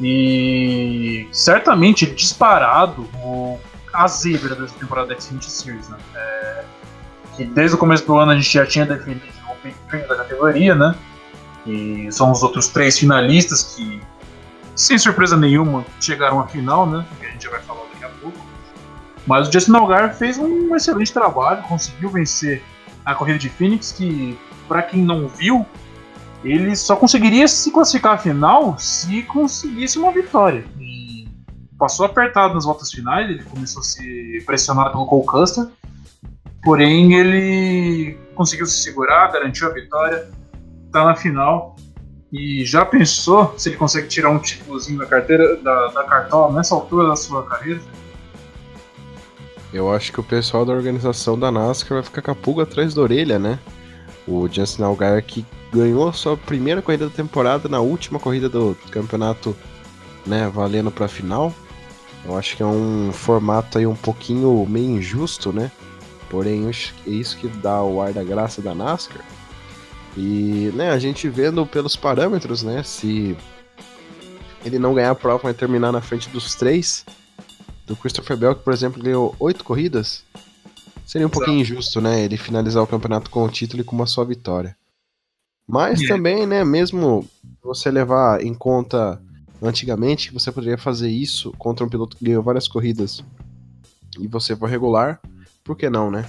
E 0.00 1.28
certamente 1.32 2.06
disparado 2.06 3.08
o, 3.22 3.58
a 3.92 4.08
zebra 4.08 4.54
dessa 4.54 4.74
temporada 4.74 5.08
da 5.08 5.20
Xfinity 5.20 5.50
Series, 5.50 5.88
né? 5.88 5.98
É, 6.14 6.64
que 7.36 7.44
desde 7.44 7.76
o 7.76 7.78
começo 7.78 8.06
do 8.06 8.16
ano 8.16 8.32
a 8.32 8.34
gente 8.34 8.52
já 8.52 8.66
tinha 8.66 8.86
definido 8.86 9.22
o 9.48 9.62
Big 9.62 9.76
Three 9.88 10.06
da 10.08 10.16
categoria, 10.16 10.74
né? 10.74 10.94
E 11.66 12.10
são 12.10 12.32
os 12.32 12.42
outros 12.42 12.68
três 12.68 12.98
finalistas 12.98 13.74
que 13.74 14.00
sem 14.74 14.98
surpresa 14.98 15.36
nenhuma, 15.36 15.84
chegaram 16.00 16.40
à 16.40 16.46
final, 16.46 16.86
né? 16.86 17.06
Que 17.20 17.26
a 17.26 17.30
gente 17.30 17.44
já 17.44 17.50
vai 17.50 17.60
falar 17.60 17.82
daqui 17.92 18.04
a 18.04 18.08
pouco. 18.08 18.38
Mas 19.26 19.48
o 19.48 19.52
Justin 19.52 19.74
Algar 19.76 20.14
fez 20.14 20.38
um 20.38 20.74
excelente 20.74 21.12
trabalho, 21.12 21.62
conseguiu 21.62 22.08
vencer 22.08 22.62
a 23.04 23.14
corrida 23.14 23.38
de 23.38 23.48
Phoenix, 23.48 23.92
que, 23.92 24.38
para 24.66 24.82
quem 24.82 25.02
não 25.02 25.28
viu, 25.28 25.66
ele 26.44 26.74
só 26.74 26.96
conseguiria 26.96 27.46
se 27.46 27.70
classificar 27.70 28.14
à 28.14 28.18
final 28.18 28.76
se 28.78 29.22
conseguisse 29.22 29.98
uma 29.98 30.10
vitória. 30.10 30.64
E 30.80 31.28
passou 31.78 32.06
apertado 32.06 32.54
nas 32.54 32.64
voltas 32.64 32.90
finais, 32.90 33.28
ele 33.28 33.42
começou 33.44 33.80
a 33.80 33.84
ser 33.84 34.44
pressionado 34.44 34.90
pelo 34.92 35.06
Cole 35.06 35.26
Custer, 35.26 35.66
porém 36.62 37.14
ele 37.14 38.18
conseguiu 38.34 38.66
se 38.66 38.82
segurar, 38.82 39.32
garantiu 39.32 39.68
a 39.68 39.72
vitória, 39.72 40.28
está 40.86 41.04
na 41.04 41.14
final 41.14 41.76
e 42.32 42.64
já 42.64 42.84
pensou 42.84 43.54
se 43.58 43.68
ele 43.68 43.76
consegue 43.76 44.08
tirar 44.08 44.30
um 44.30 44.38
títulozinho 44.38 44.98
da 44.98 45.06
carteira, 45.06 45.56
da, 45.56 45.88
da 45.88 46.04
cartola 46.04 46.52
nessa 46.54 46.74
altura 46.74 47.08
da 47.08 47.16
sua 47.16 47.44
carreira? 47.44 47.80
Eu 49.72 49.92
acho 49.92 50.12
que 50.12 50.20
o 50.20 50.24
pessoal 50.24 50.64
da 50.64 50.72
organização 50.72 51.38
da 51.38 51.50
NASCAR 51.50 51.96
vai 51.96 52.02
ficar 52.02 52.22
com 52.22 52.30
a 52.30 52.34
pulga 52.34 52.62
atrás 52.64 52.94
da 52.94 53.02
orelha, 53.02 53.38
né? 53.38 53.58
O 54.26 54.46
Justin 54.48 54.82
Allgaier 54.82 55.24
que 55.24 55.44
ganhou 55.72 56.12
sua 56.12 56.36
primeira 56.36 56.82
corrida 56.82 57.08
da 57.08 57.14
temporada 57.14 57.68
na 57.68 57.80
última 57.80 58.18
corrida 58.18 58.48
do 58.48 58.76
campeonato, 58.90 59.56
né, 60.26 60.50
valendo 60.52 60.90
para 60.90 61.08
final. 61.08 61.52
Eu 62.24 62.36
acho 62.36 62.56
que 62.56 62.62
é 62.62 62.66
um 62.66 63.10
formato 63.12 63.78
aí 63.78 63.86
um 63.86 63.96
pouquinho 63.96 64.64
meio 64.68 64.90
injusto, 64.90 65.52
né? 65.52 65.72
Porém, 66.30 66.68
é 66.68 67.10
isso 67.10 67.36
que 67.36 67.48
dá 67.48 67.82
o 67.82 68.00
ar 68.00 68.12
da 68.12 68.22
graça 68.22 68.62
da 68.62 68.74
NASCAR 68.74 69.24
e, 70.16 70.70
né, 70.74 70.90
a 70.90 70.98
gente 70.98 71.28
vendo 71.28 71.64
pelos 71.66 71.96
parâmetros, 71.96 72.62
né, 72.62 72.82
se 72.82 73.36
ele 74.64 74.78
não 74.78 74.94
ganhar 74.94 75.10
a 75.10 75.14
prova, 75.14 75.44
vai 75.44 75.54
terminar 75.54 75.90
na 75.90 76.00
frente 76.00 76.28
dos 76.28 76.54
três. 76.54 77.04
Do 77.84 77.96
Christopher 77.96 78.36
Bell, 78.36 78.54
que, 78.54 78.62
por 78.62 78.72
exemplo, 78.72 79.02
ganhou 79.02 79.34
oito 79.40 79.64
corridas. 79.64 80.22
Seria 81.04 81.26
um 81.26 81.30
Exato. 81.30 81.38
pouquinho 81.38 81.60
injusto, 81.60 82.00
né, 82.00 82.22
ele 82.22 82.36
finalizar 82.36 82.82
o 82.82 82.86
campeonato 82.86 83.28
com 83.28 83.44
o 83.44 83.48
título 83.48 83.82
e 83.82 83.84
com 83.84 83.96
uma 83.96 84.06
só 84.06 84.24
vitória. 84.24 84.76
Mas 85.68 86.00
yeah. 86.00 86.14
também, 86.14 86.46
né, 86.46 86.64
mesmo 86.64 87.28
você 87.62 87.90
levar 87.90 88.42
em 88.42 88.54
conta 88.54 89.20
antigamente 89.62 90.28
que 90.28 90.34
você 90.34 90.50
poderia 90.50 90.78
fazer 90.78 91.08
isso 91.08 91.52
contra 91.58 91.84
um 91.84 91.88
piloto 91.88 92.16
que 92.16 92.24
ganhou 92.24 92.42
várias 92.42 92.66
corridas 92.66 93.24
e 94.18 94.26
você 94.26 94.56
for 94.56 94.68
regular, 94.68 95.20
por 95.64 95.76
que 95.76 95.88
não, 95.88 96.10
né? 96.10 96.24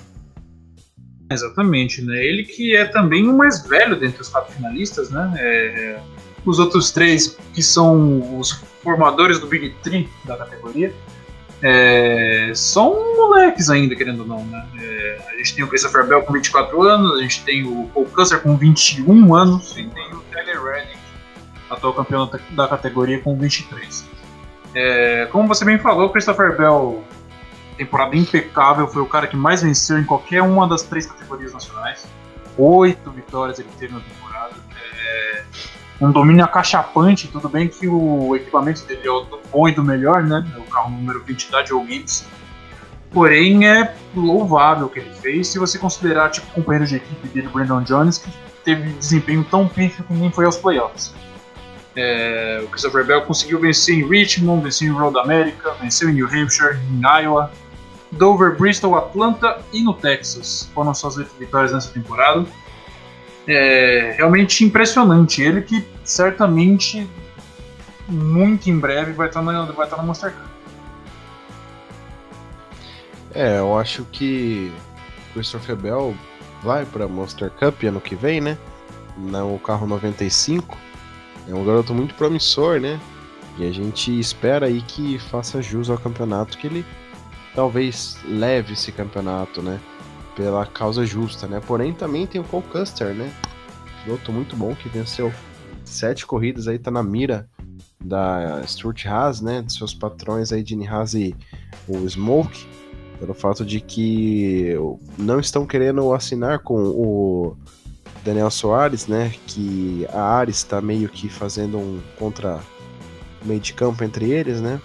Exatamente, 1.31 2.01
né? 2.03 2.23
Ele 2.23 2.43
que 2.43 2.75
é 2.75 2.85
também 2.85 3.27
o 3.27 3.35
mais 3.35 3.67
velho 3.67 3.99
dentre 3.99 4.21
os 4.21 4.29
quatro 4.29 4.53
finalistas, 4.53 5.09
né? 5.09 5.33
É, 5.37 5.99
os 6.45 6.59
outros 6.59 6.91
três, 6.91 7.37
que 7.53 7.63
são 7.63 8.39
os 8.39 8.51
formadores 8.83 9.39
do 9.39 9.47
Big 9.47 9.73
Three 9.81 10.07
da 10.25 10.37
categoria, 10.37 10.93
é, 11.63 12.51
são 12.53 13.15
moleques 13.15 13.69
ainda, 13.69 13.95
querendo 13.95 14.19
ou 14.19 14.27
não, 14.27 14.45
né? 14.45 14.67
É, 14.77 15.17
a 15.29 15.37
gente 15.37 15.55
tem 15.55 15.63
o 15.63 15.67
Christopher 15.69 16.05
Bell 16.05 16.21
com 16.23 16.33
24 16.33 16.81
anos, 16.83 17.17
a 17.17 17.21
gente 17.21 17.41
tem 17.45 17.63
o 17.63 17.89
Paul 17.93 18.05
Custer 18.07 18.41
com 18.41 18.57
21 18.57 19.33
anos 19.33 19.71
e 19.77 19.85
tem 19.85 20.13
o 20.13 20.19
Taylor 20.29 20.73
Reddick, 20.73 20.99
atual 21.69 21.93
campeão 21.93 22.29
da 22.51 22.67
categoria, 22.67 23.19
com 23.21 23.37
23. 23.37 24.05
É, 24.75 25.27
como 25.31 25.47
você 25.47 25.63
bem 25.63 25.79
falou, 25.79 26.07
o 26.07 26.09
Christopher 26.09 26.57
Bell 26.57 27.01
temporada 27.77 28.15
impecável, 28.15 28.87
foi 28.87 29.01
o 29.01 29.07
cara 29.07 29.25
que 29.25 29.35
mais 29.35 29.61
venceu 29.61 29.97
em 29.97 30.03
qualquer 30.03 30.41
uma 30.43 30.67
das 30.67 30.83
três 30.83 31.05
categorias 31.05 31.53
nacionais. 31.53 32.05
Oito 32.57 33.09
vitórias 33.09 33.57
ele 33.57 33.69
teve 33.79 33.93
na 33.93 34.01
temporada. 34.01 34.53
É 34.75 35.43
um 36.05 36.11
domínio 36.11 36.43
acachapante, 36.43 37.29
tudo 37.29 37.47
bem 37.47 37.67
que 37.67 37.87
o 37.87 38.35
equipamento 38.35 38.83
dele 38.85 39.07
é 39.07 39.09
o 39.09 39.21
do 39.21 39.39
bom 39.51 39.69
e 39.69 39.71
do 39.71 39.83
melhor, 39.83 40.23
né? 40.23 40.45
É 40.55 40.59
o 40.59 40.63
carro 40.63 40.91
número 40.91 41.23
20 41.23 41.49
da 41.49 41.63
Joe 41.63 41.85
Gibbs. 41.87 42.25
Porém, 43.11 43.67
é 43.67 43.95
louvável 44.15 44.87
o 44.87 44.89
que 44.89 44.99
ele 44.99 45.13
fez 45.13 45.47
se 45.47 45.59
você 45.59 45.77
considerar 45.77 46.29
tipo, 46.29 46.47
o 46.47 46.51
companheiro 46.55 46.85
de 46.85 46.97
equipe 46.97 47.27
dele, 47.29 47.47
Brandon 47.47 47.83
Jones, 47.83 48.17
que 48.17 48.29
teve 48.65 48.89
desempenho 48.93 49.45
tão 49.49 49.67
pífio 49.67 50.03
que 50.03 50.13
nem 50.13 50.31
foi 50.31 50.45
aos 50.45 50.57
playoffs. 50.57 51.13
É, 51.95 52.61
o 52.63 52.67
Christopher 52.67 53.05
Bell 53.05 53.21
conseguiu 53.21 53.59
vencer 53.59 53.95
em 53.95 54.07
Richmond, 54.07 54.63
venceu 54.63 54.87
em 54.87 54.91
Road 54.91 55.17
America, 55.19 55.73
venceu 55.79 56.09
em 56.09 56.13
New 56.13 56.25
Hampshire, 56.25 56.75
em 56.91 57.01
Iowa, 57.21 57.51
Dover, 58.11 58.57
Bristol, 58.57 58.95
Atlanta 58.95 59.61
e 59.71 59.81
no 59.83 59.93
Texas. 59.93 60.69
Foram 60.73 60.93
suas 60.93 61.15
vitórias 61.37 61.71
nessa 61.71 61.91
temporada. 61.91 62.45
É 63.47 64.15
realmente 64.17 64.63
impressionante. 64.63 65.41
Ele 65.41 65.61
que 65.61 65.85
certamente 66.03 67.09
muito 68.07 68.69
em 68.69 68.77
breve 68.77 69.13
vai 69.13 69.27
estar 69.27 69.41
na, 69.41 69.65
vai 69.65 69.85
estar 69.85 69.97
na 69.97 70.03
Monster. 70.03 70.33
É, 73.33 73.59
eu 73.59 73.77
acho 73.77 74.05
que 74.11 74.71
Christopher 75.33 75.75
Bell 75.75 76.15
vai 76.61 76.85
para 76.85 77.07
Monster 77.07 77.49
Cup 77.49 77.83
ano 77.83 77.99
que 77.99 78.15
vem, 78.15 78.39
né? 78.39 78.57
no 79.17 79.59
carro 79.59 79.87
95. 79.87 80.77
É 81.47 81.53
um 81.53 81.65
garoto 81.65 81.93
muito 81.93 82.15
promissor, 82.15 82.79
né? 82.79 82.99
E 83.57 83.67
a 83.67 83.71
gente 83.71 84.17
espera 84.19 84.67
aí 84.67 84.81
que 84.81 85.19
faça 85.19 85.61
jus 85.61 85.89
ao 85.89 85.97
campeonato, 85.97 86.57
que 86.57 86.67
ele 86.67 86.85
talvez 87.53 88.17
leve 88.25 88.73
esse 88.73 88.91
campeonato, 88.91 89.61
né? 89.61 89.79
Pela 90.35 90.65
causa 90.65 91.05
justa, 91.05 91.47
né? 91.47 91.61
Porém, 91.65 91.93
também 91.93 92.25
tem 92.25 92.41
o 92.41 92.43
Cole 92.43 92.63
Custer, 92.71 93.13
né? 93.13 93.31
Piloto 94.03 94.31
muito 94.31 94.55
bom 94.55 94.75
que 94.75 94.89
venceu 94.89 95.31
sete 95.85 96.25
corridas 96.25 96.67
aí, 96.67 96.79
tá 96.79 96.89
na 96.89 97.03
mira 97.03 97.47
da 98.03 98.61
Stuart 98.65 99.05
Haas, 99.05 99.41
né? 99.41 99.61
De 99.61 99.73
seus 99.73 99.93
patrões 99.93 100.51
aí, 100.51 100.65
Gene 100.65 100.87
Haas 100.87 101.13
e 101.13 101.35
o 101.87 102.07
Smoke, 102.07 102.65
pelo 103.19 103.33
fato 103.33 103.65
de 103.65 103.79
que 103.79 104.73
não 105.17 105.39
estão 105.39 105.65
querendo 105.65 106.13
assinar 106.13 106.59
com 106.59 106.81
o 106.81 107.57
Daniel 108.23 108.49
Soares, 108.49 109.07
né? 109.07 109.33
Que 109.47 110.07
a 110.11 110.21
Ares 110.21 110.57
está 110.57 110.81
meio 110.81 111.09
que 111.09 111.29
fazendo 111.29 111.77
um 111.77 112.01
contra 112.17 112.59
meio 113.45 113.59
de 113.59 113.73
campo 113.73 114.03
entre 114.03 114.31
eles, 114.31 114.61
né? 114.61 114.81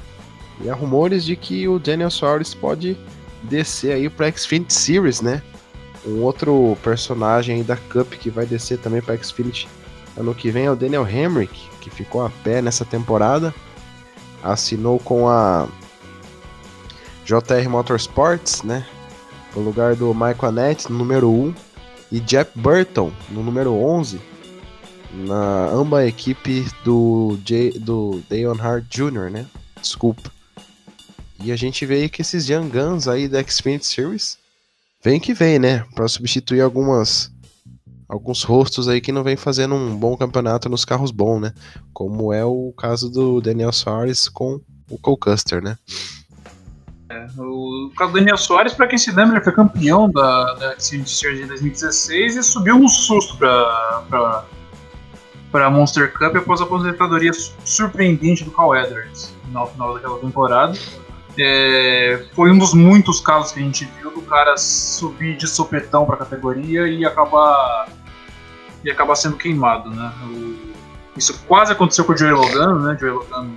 E 0.60 0.68
há 0.68 0.74
rumores 0.74 1.24
de 1.24 1.36
que 1.36 1.68
o 1.68 1.78
Daniel 1.78 2.10
Soares 2.10 2.52
pode 2.52 2.96
descer 3.44 3.92
aí 3.92 4.08
para 4.08 4.30
Xfinity 4.30 4.74
Series, 4.74 5.20
né? 5.20 5.42
Um 6.06 6.22
outro 6.22 6.76
personagem 6.82 7.56
aí 7.56 7.62
da 7.62 7.76
Cup 7.76 8.12
que 8.14 8.30
vai 8.30 8.46
descer 8.46 8.78
também 8.78 9.02
para 9.02 9.16
Xfinity 9.16 9.68
ano 10.18 10.34
que 10.34 10.50
vem 10.50 10.64
é 10.64 10.70
o 10.70 10.76
Daniel 10.76 11.08
Hemrick, 11.08 11.68
que 11.80 11.88
ficou 11.88 12.26
a 12.26 12.30
pé 12.30 12.60
nessa 12.60 12.84
temporada. 12.84 13.54
Assinou 14.42 14.98
com 14.98 15.28
a 15.28 15.68
JR 17.24 17.68
Motorsports, 17.68 18.62
né? 18.62 18.84
No 19.54 19.62
lugar 19.62 19.94
do 19.94 20.12
Michael 20.12 20.36
Annette, 20.42 20.90
no 20.90 20.98
número 20.98 21.30
1, 21.30 21.54
e 22.10 22.20
Jeff 22.20 22.50
Burton, 22.54 23.12
no 23.30 23.42
número 23.42 23.72
11, 23.72 24.20
na 25.12 25.68
amba 25.68 26.06
equipe 26.06 26.66
do, 26.84 27.38
J, 27.44 27.78
do 27.78 28.20
Dale 28.28 28.60
Hart 28.60 28.84
Jr., 28.88 29.30
né? 29.30 29.46
Desculpa. 29.80 30.30
E 31.42 31.52
a 31.52 31.56
gente 31.56 31.86
vê 31.86 32.08
que 32.08 32.22
esses 32.22 32.48
Young 32.48 32.68
Guns 32.68 33.06
aí 33.06 33.28
da 33.28 33.42
Xfinity 33.42 33.86
Series 33.86 34.38
vem 35.02 35.20
que 35.20 35.32
vem, 35.32 35.58
né? 35.58 35.84
Para 35.94 36.08
substituir 36.08 36.60
algumas 36.60 37.30
alguns 38.08 38.42
rostos 38.42 38.88
aí 38.88 39.00
que 39.00 39.12
não 39.12 39.22
vem 39.22 39.36
fazendo 39.36 39.74
um 39.74 39.94
bom 39.94 40.16
campeonato 40.16 40.68
nos 40.68 40.84
carros 40.84 41.10
bons, 41.10 41.40
né? 41.40 41.52
Como 41.92 42.32
é 42.32 42.44
o 42.44 42.72
caso 42.76 43.10
do 43.10 43.40
Daniel 43.40 43.72
Soares 43.72 44.28
com 44.28 44.60
o 44.90 44.98
Cole 44.98 45.18
Custer, 45.18 45.62
né? 45.62 45.76
É, 47.10 47.26
o 47.38 47.90
caso 47.96 48.12
do 48.12 48.18
Daniel 48.18 48.36
Soares, 48.36 48.74
para 48.74 48.86
quem 48.86 48.98
se 48.98 49.10
lembra, 49.10 49.36
ele 49.36 49.44
foi 49.44 49.52
campeão 49.52 50.10
da, 50.10 50.54
da 50.54 50.80
Xfinity 50.80 51.10
Series 51.10 51.40
em 51.40 51.46
2016 51.46 52.36
e 52.36 52.42
subiu 52.42 52.76
um 52.76 52.88
susto 52.88 53.36
para 53.36 54.44
para 55.50 55.70
Monster 55.70 56.12
Cup 56.12 56.36
após 56.36 56.60
a 56.60 56.64
aposentadoria 56.64 57.32
surpreendente 57.64 58.44
do 58.44 58.50
Cal 58.50 58.76
Edwards 58.76 59.34
no 59.50 59.66
final 59.66 59.94
daquela 59.94 60.18
temporada. 60.18 60.78
É, 61.40 62.24
foi 62.34 62.50
um 62.50 62.58
dos 62.58 62.74
muitos 62.74 63.20
casos 63.20 63.52
que 63.52 63.60
a 63.60 63.62
gente 63.62 63.84
viu 63.98 64.10
do 64.10 64.22
cara 64.22 64.56
subir 64.56 65.36
de 65.36 65.46
sopetão 65.46 66.04
para 66.04 66.16
a 66.16 66.18
categoria 66.18 66.88
e 66.88 67.04
acabar 67.04 67.88
e 68.84 68.90
acabar 68.90 69.14
sendo 69.14 69.36
queimado, 69.36 69.90
né? 69.90 70.12
O, 70.24 70.68
isso 71.16 71.40
quase 71.46 71.72
aconteceu 71.72 72.04
com 72.04 72.12
o 72.12 72.16
Joey 72.16 72.32
Logano, 72.32 72.80
né? 72.80 72.96
Joey 72.98 73.12
Logano 73.12 73.56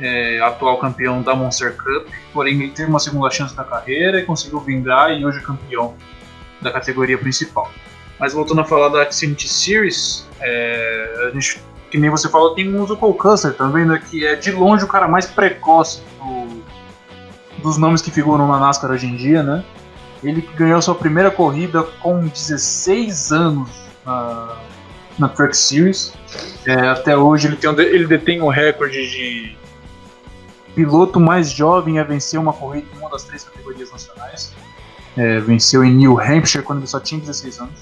é, 0.00 0.40
atual 0.40 0.78
campeão 0.78 1.22
da 1.22 1.34
Monster 1.34 1.76
Cup, 1.76 2.08
porém 2.32 2.54
ele 2.54 2.70
teve 2.70 2.88
uma 2.88 3.00
segunda 3.00 3.30
chance 3.30 3.56
na 3.56 3.64
carreira 3.64 4.18
e 4.20 4.24
conseguiu 4.24 4.60
vingar 4.60 5.12
e 5.12 5.24
hoje 5.24 5.38
é 5.38 5.42
campeão 5.42 5.94
da 6.60 6.70
categoria 6.70 7.18
principal. 7.18 7.70
Mas 8.18 8.32
voltando 8.32 8.60
a 8.60 8.64
falar 8.64 8.88
da 8.88 9.10
Xfinity 9.10 9.48
Series, 9.48 10.28
é, 10.40 11.28
a 11.28 11.30
gente, 11.30 11.62
que 11.90 11.98
nem 11.98 12.10
você 12.10 12.28
falou, 12.28 12.54
tem 12.54 12.74
uso 12.74 12.96
Cole 12.96 13.16
Custer 13.16 13.54
também, 13.54 13.84
né, 13.84 14.02
que 14.10 14.26
é 14.26 14.34
de 14.34 14.50
longe 14.50 14.84
o 14.84 14.88
cara 14.88 15.06
mais 15.06 15.26
precoce 15.26 16.02
do, 16.18 16.62
dos 17.62 17.76
nomes 17.76 18.00
que 18.02 18.10
figuram 18.10 18.46
na 18.46 18.58
NASCAR 18.58 18.90
hoje 18.90 19.06
em 19.06 19.16
dia, 19.16 19.42
né? 19.42 19.64
Ele 20.22 20.40
ganhou 20.56 20.80
sua 20.82 20.94
primeira 20.94 21.30
corrida 21.30 21.82
com 21.82 22.26
16 22.26 23.32
anos 23.32 23.68
na, 24.04 24.56
na 25.18 25.28
Truck 25.28 25.56
Series. 25.56 26.12
É, 26.66 26.74
até 26.88 27.16
hoje 27.16 27.48
ele, 27.48 27.56
tem, 27.56 27.70
ele 27.78 28.06
detém 28.06 28.42
o 28.42 28.48
recorde 28.48 29.08
de 29.10 29.56
piloto 30.74 31.20
mais 31.20 31.50
jovem 31.50 31.98
a 31.98 32.04
vencer 32.04 32.38
uma 32.38 32.52
corrida 32.52 32.86
em 32.94 32.98
uma 32.98 33.10
das 33.10 33.24
três 33.24 33.44
categorias 33.44 33.90
nacionais. 33.90 34.52
É, 35.16 35.40
venceu 35.40 35.84
em 35.84 35.94
New 35.94 36.20
Hampshire 36.20 36.62
quando 36.62 36.78
ele 36.78 36.86
só 36.86 37.00
tinha 37.00 37.20
16 37.20 37.60
anos. 37.60 37.80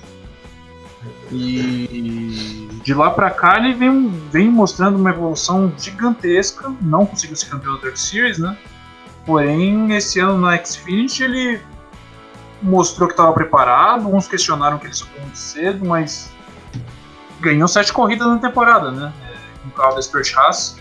E 1.31 2.69
de 2.83 2.95
lá 2.95 3.11
para 3.11 3.31
cá 3.31 3.59
ele 3.59 3.75
vem, 3.75 4.09
vem 4.31 4.51
mostrando 4.51 4.97
uma 4.97 5.11
evolução 5.11 5.73
gigantesca. 5.79 6.73
Não 6.81 7.05
conseguiu 7.05 7.37
ser 7.37 7.47
campeão 7.47 7.75
da 7.75 7.81
Truck 7.81 7.99
Series, 7.99 8.39
né? 8.39 8.57
Porém, 9.27 9.93
esse 9.93 10.21
ano 10.21 10.39
na 10.39 10.57
Xfinity 10.65 11.25
ele 11.25 11.61
mostrou 12.63 13.09
que 13.09 13.15
estava 13.15 13.33
preparado. 13.33 14.07
Uns 14.07 14.29
questionaram 14.29 14.79
que 14.79 14.87
ele 14.87 14.95
subiu 14.95 15.21
muito 15.21 15.37
cedo, 15.37 15.85
mas 15.85 16.31
ganhou 17.41 17.67
sete 17.67 17.93
corridas 17.93 18.27
na 18.29 18.39
temporada, 18.39 18.93
né? 18.93 19.13
É, 19.29 19.67
no 19.67 19.73
carro 19.73 19.97
da 19.97 20.03
Stuart 20.03 20.33
Haas. 20.37 20.77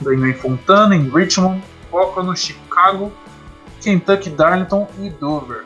Ganhou 0.00 0.26
em 0.26 0.34
Fontana, 0.34 0.94
em 0.94 1.10
Richmond, 1.10 1.62
Pocono, 1.90 2.36
Chicago, 2.36 3.12
Kentucky, 3.80 4.30
Darlington 4.30 4.88
e 5.00 5.10
Dover. 5.10 5.64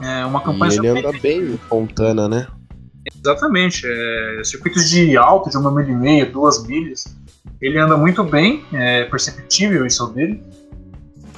É 0.00 0.24
uma 0.24 0.40
campanha 0.40 0.72
e 0.72 0.78
ele 0.78 0.88
anda 0.88 1.12
bem 1.20 1.40
em 1.40 1.58
Fontana, 1.68 2.28
né? 2.28 2.46
Exatamente. 3.14 3.86
É, 3.86 4.42
circuitos 4.44 4.88
de 4.88 5.16
alto, 5.16 5.50
de 5.50 5.56
uma 5.56 5.70
milha 5.70 5.92
e 5.92 5.94
meia, 5.94 6.26
duas 6.26 6.66
milhas. 6.66 7.16
Ele 7.60 7.78
anda 7.78 7.96
muito 7.96 8.24
bem, 8.24 8.64
é 8.72 9.04
perceptível 9.04 9.86
isso 9.86 10.06
dele. 10.08 10.42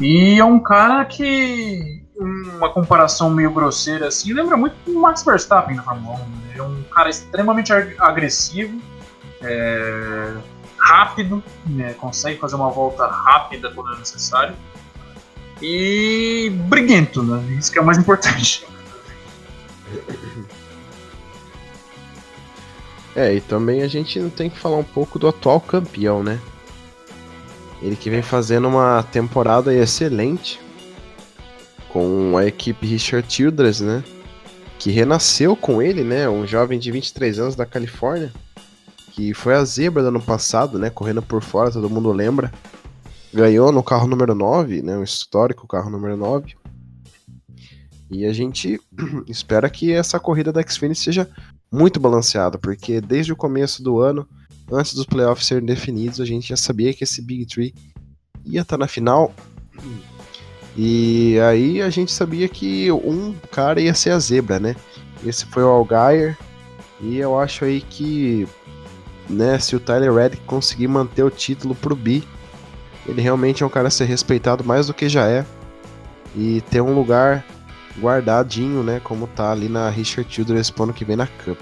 E 0.01 0.39
é 0.39 0.45
um 0.45 0.59
cara 0.59 1.05
que, 1.05 2.03
uma 2.19 2.71
comparação 2.71 3.31
meio 3.31 3.53
grosseira 3.53 4.09
assim, 4.09 4.33
lembra 4.33 4.57
muito 4.57 4.75
o 4.87 5.01
Max 5.01 5.25
Verstappen 5.25 5.77
na 5.77 5.83
Fórmula 5.83 6.17
1. 6.17 6.19
Né? 6.19 6.27
É 6.57 6.63
um 6.63 6.83
cara 6.85 7.09
extremamente 7.09 7.73
agressivo, 7.73 8.81
é, 9.41 10.35
rápido, 10.79 11.43
né? 11.67 11.95
consegue 11.95 12.39
fazer 12.41 12.57
uma 12.57 12.71
volta 12.71 13.07
rápida 13.07 13.71
quando 13.71 13.95
é 13.95 13.99
necessário. 13.99 14.55
E 15.63 16.51
briguento, 16.69 17.23
né? 17.23 17.57
Isso 17.59 17.71
que 17.71 17.79
é 17.79 17.81
o 17.81 17.87
mais 17.87 17.97
importante. 17.97 18.67
É, 23.15 23.33
e 23.33 23.41
também 23.41 23.83
a 23.83 23.89
gente 23.89 24.21
tem 24.31 24.51
que 24.51 24.59
falar 24.59 24.77
um 24.77 24.85
pouco 24.85 25.19
do 25.19 25.29
atual 25.29 25.61
campeão, 25.61 26.23
né? 26.23 26.41
Ele 27.85 27.97
que 27.97 28.09
vem 28.09 28.23
fazendo 28.23 28.67
uma 28.67 29.03
temporada 29.03 29.75
excelente 29.75 30.59
com 31.93 32.35
a 32.35 32.47
equipe 32.47 32.87
Richard 32.87 33.31
Childress, 33.31 33.83
né? 33.83 34.03
Que 34.79 34.91
renasceu 34.91 35.55
com 35.55 35.83
ele, 35.83 36.03
né? 36.03 36.27
Um 36.27 36.47
jovem 36.47 36.79
de 36.79 36.91
23 36.91 37.39
anos 37.39 37.55
da 37.55 37.67
Califórnia, 37.67 38.33
que 39.13 39.35
foi 39.35 39.55
a 39.55 39.63
zebra 39.67 40.03
do 40.03 40.09
ano 40.09 40.23
passado, 40.23 40.79
né? 40.79 40.89
Correndo 40.89 41.21
por 41.21 41.43
fora, 41.43 41.71
todo 41.71 41.91
mundo 41.91 42.11
lembra. 42.11 42.51
Ganhou 43.35 43.71
no 43.71 43.83
carro 43.83 44.07
número 44.07 44.35
9, 44.35 44.81
né? 44.81 44.97
Um 44.97 45.05
histórico 45.05 45.69
carro 45.69 45.91
número 45.91 46.17
9. 46.17 46.57
E 48.11 48.25
a 48.25 48.33
gente 48.33 48.81
espera 49.29 49.69
que 49.69 49.93
essa 49.93 50.19
corrida 50.19 50.51
da 50.51 50.67
Xfinity 50.67 51.01
seja 51.01 51.29
muito 51.71 52.01
balanceada, 52.01 52.57
porque 52.57 52.99
desde 52.99 53.31
o 53.31 53.37
começo 53.37 53.83
do 53.83 54.01
ano, 54.01 54.27
antes 54.71 54.95
dos 54.95 55.07
playoffs 55.07 55.47
serem 55.47 55.65
definidos, 55.65 56.21
a 56.21 56.25
gente 56.25 56.49
já 56.49 56.57
sabia 56.57 56.93
que 56.93 57.05
esse 57.05 57.21
Big 57.23 57.47
Three 57.47 57.75
ia 58.45 58.63
estar 58.63 58.77
tá 58.77 58.81
na 58.81 58.89
final. 58.89 59.33
E 60.77 61.39
aí 61.41 61.81
a 61.81 61.91
gente 61.91 62.11
sabia 62.11 62.49
que 62.49 62.91
um 62.91 63.35
cara 63.51 63.81
ia 63.81 63.95
ser 63.95 64.11
a 64.11 64.19
zebra, 64.19 64.59
né? 64.59 64.75
Esse 65.25 65.47
foi 65.47 65.63
o 65.63 65.69
Algair. 65.69 66.37
E 67.01 67.19
eu 67.19 67.39
acho 67.39 67.65
aí 67.65 67.81
que, 67.81 68.47
né, 69.29 69.59
se 69.59 69.77
o 69.77 69.81
Tyler 69.81 70.13
Reddick 70.13 70.43
conseguir 70.45 70.89
manter 70.89 71.23
o 71.23 71.31
título 71.31 71.75
pro 71.75 71.95
B, 71.95 72.23
ele 73.07 73.21
realmente 73.21 73.63
é 73.63 73.67
um 73.67 73.71
cara 73.71 73.89
a 73.89 73.91
ser 73.91 74.07
respeitado 74.07 74.65
mais 74.65 74.87
do 74.87 74.95
que 74.95 75.09
já 75.09 75.29
é. 75.29 75.45
E 76.35 76.61
ter 76.63 76.81
um 76.81 76.95
lugar 76.95 77.45
guardadinho, 78.01 78.83
né? 78.83 79.01
Como 79.05 79.27
tá 79.27 79.53
ali 79.53 79.69
na 79.69 79.89
Richard 79.89 80.33
Childress 80.33 80.71
pro 80.71 80.85
ano 80.85 80.93
que 80.93 81.05
vem 81.05 81.17
na 81.17 81.27
Cup. 81.27 81.59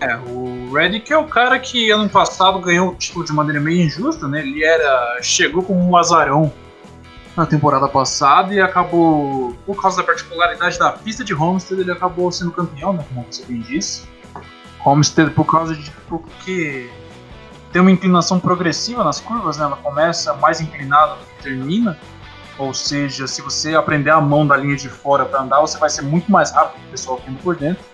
É, 0.00 0.16
o 0.16 0.72
Reddick 0.72 1.10
é 1.10 1.16
o 1.16 1.26
cara 1.26 1.58
que 1.58 1.90
ano 1.90 2.08
passado 2.08 2.58
ganhou 2.60 2.90
o 2.90 2.94
título 2.94 3.24
de 3.24 3.32
maneira 3.32 3.60
meio 3.60 3.82
injusta, 3.82 4.28
né? 4.28 4.40
Ele 4.40 4.62
era. 4.62 5.18
chegou 5.22 5.62
como 5.62 5.80
um 5.80 5.96
azarão 5.96 6.52
na 7.36 7.46
temporada 7.46 7.88
passada 7.88 8.54
e 8.54 8.60
acabou, 8.60 9.54
por 9.66 9.80
causa 9.80 9.98
da 9.98 10.02
particularidade 10.02 10.78
da 10.78 10.92
pista 10.92 11.22
de 11.22 11.34
Homestead, 11.34 11.80
ele 11.80 11.92
acabou 11.92 12.30
sendo 12.32 12.50
campeão, 12.50 12.92
né? 12.92 13.04
Como 13.08 13.26
você 13.30 13.44
bem 13.44 13.60
disse. 13.60 14.06
Homestead 14.84 15.30
por 15.30 15.44
causa 15.44 15.74
de. 15.74 15.90
porque 16.08 16.90
tem 17.72 17.80
uma 17.80 17.90
inclinação 17.90 18.38
progressiva 18.38 19.02
nas 19.02 19.20
curvas, 19.20 19.56
né? 19.56 19.64
Ela 19.64 19.76
começa 19.76 20.34
mais 20.34 20.60
inclinada 20.60 21.14
do 21.14 21.24
que 21.24 21.42
termina. 21.42 21.98
Ou 22.58 22.72
seja, 22.72 23.26
se 23.26 23.42
você 23.42 23.74
aprender 23.74 24.10
a 24.10 24.20
mão 24.20 24.46
da 24.46 24.56
linha 24.56 24.76
de 24.76 24.88
fora 24.88 25.26
para 25.26 25.40
andar, 25.40 25.60
você 25.60 25.78
vai 25.78 25.90
ser 25.90 26.02
muito 26.02 26.30
mais 26.30 26.50
rápido 26.52 26.80
que 26.80 26.88
o 26.88 26.90
pessoal 26.90 27.18
que 27.18 27.30
anda 27.30 27.38
por 27.42 27.56
dentro. 27.56 27.84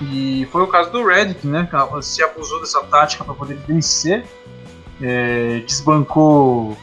E 0.00 0.46
foi 0.52 0.62
o 0.62 0.66
caso 0.66 0.90
do 0.90 1.04
Redick, 1.06 1.46
né? 1.46 1.68
Que 1.70 2.02
se 2.02 2.22
abusou 2.22 2.60
dessa 2.60 2.82
tática 2.84 3.24
para 3.24 3.34
poder 3.34 3.58
vencer. 3.66 4.24
É, 5.00 5.60
desbancou. 5.66 6.76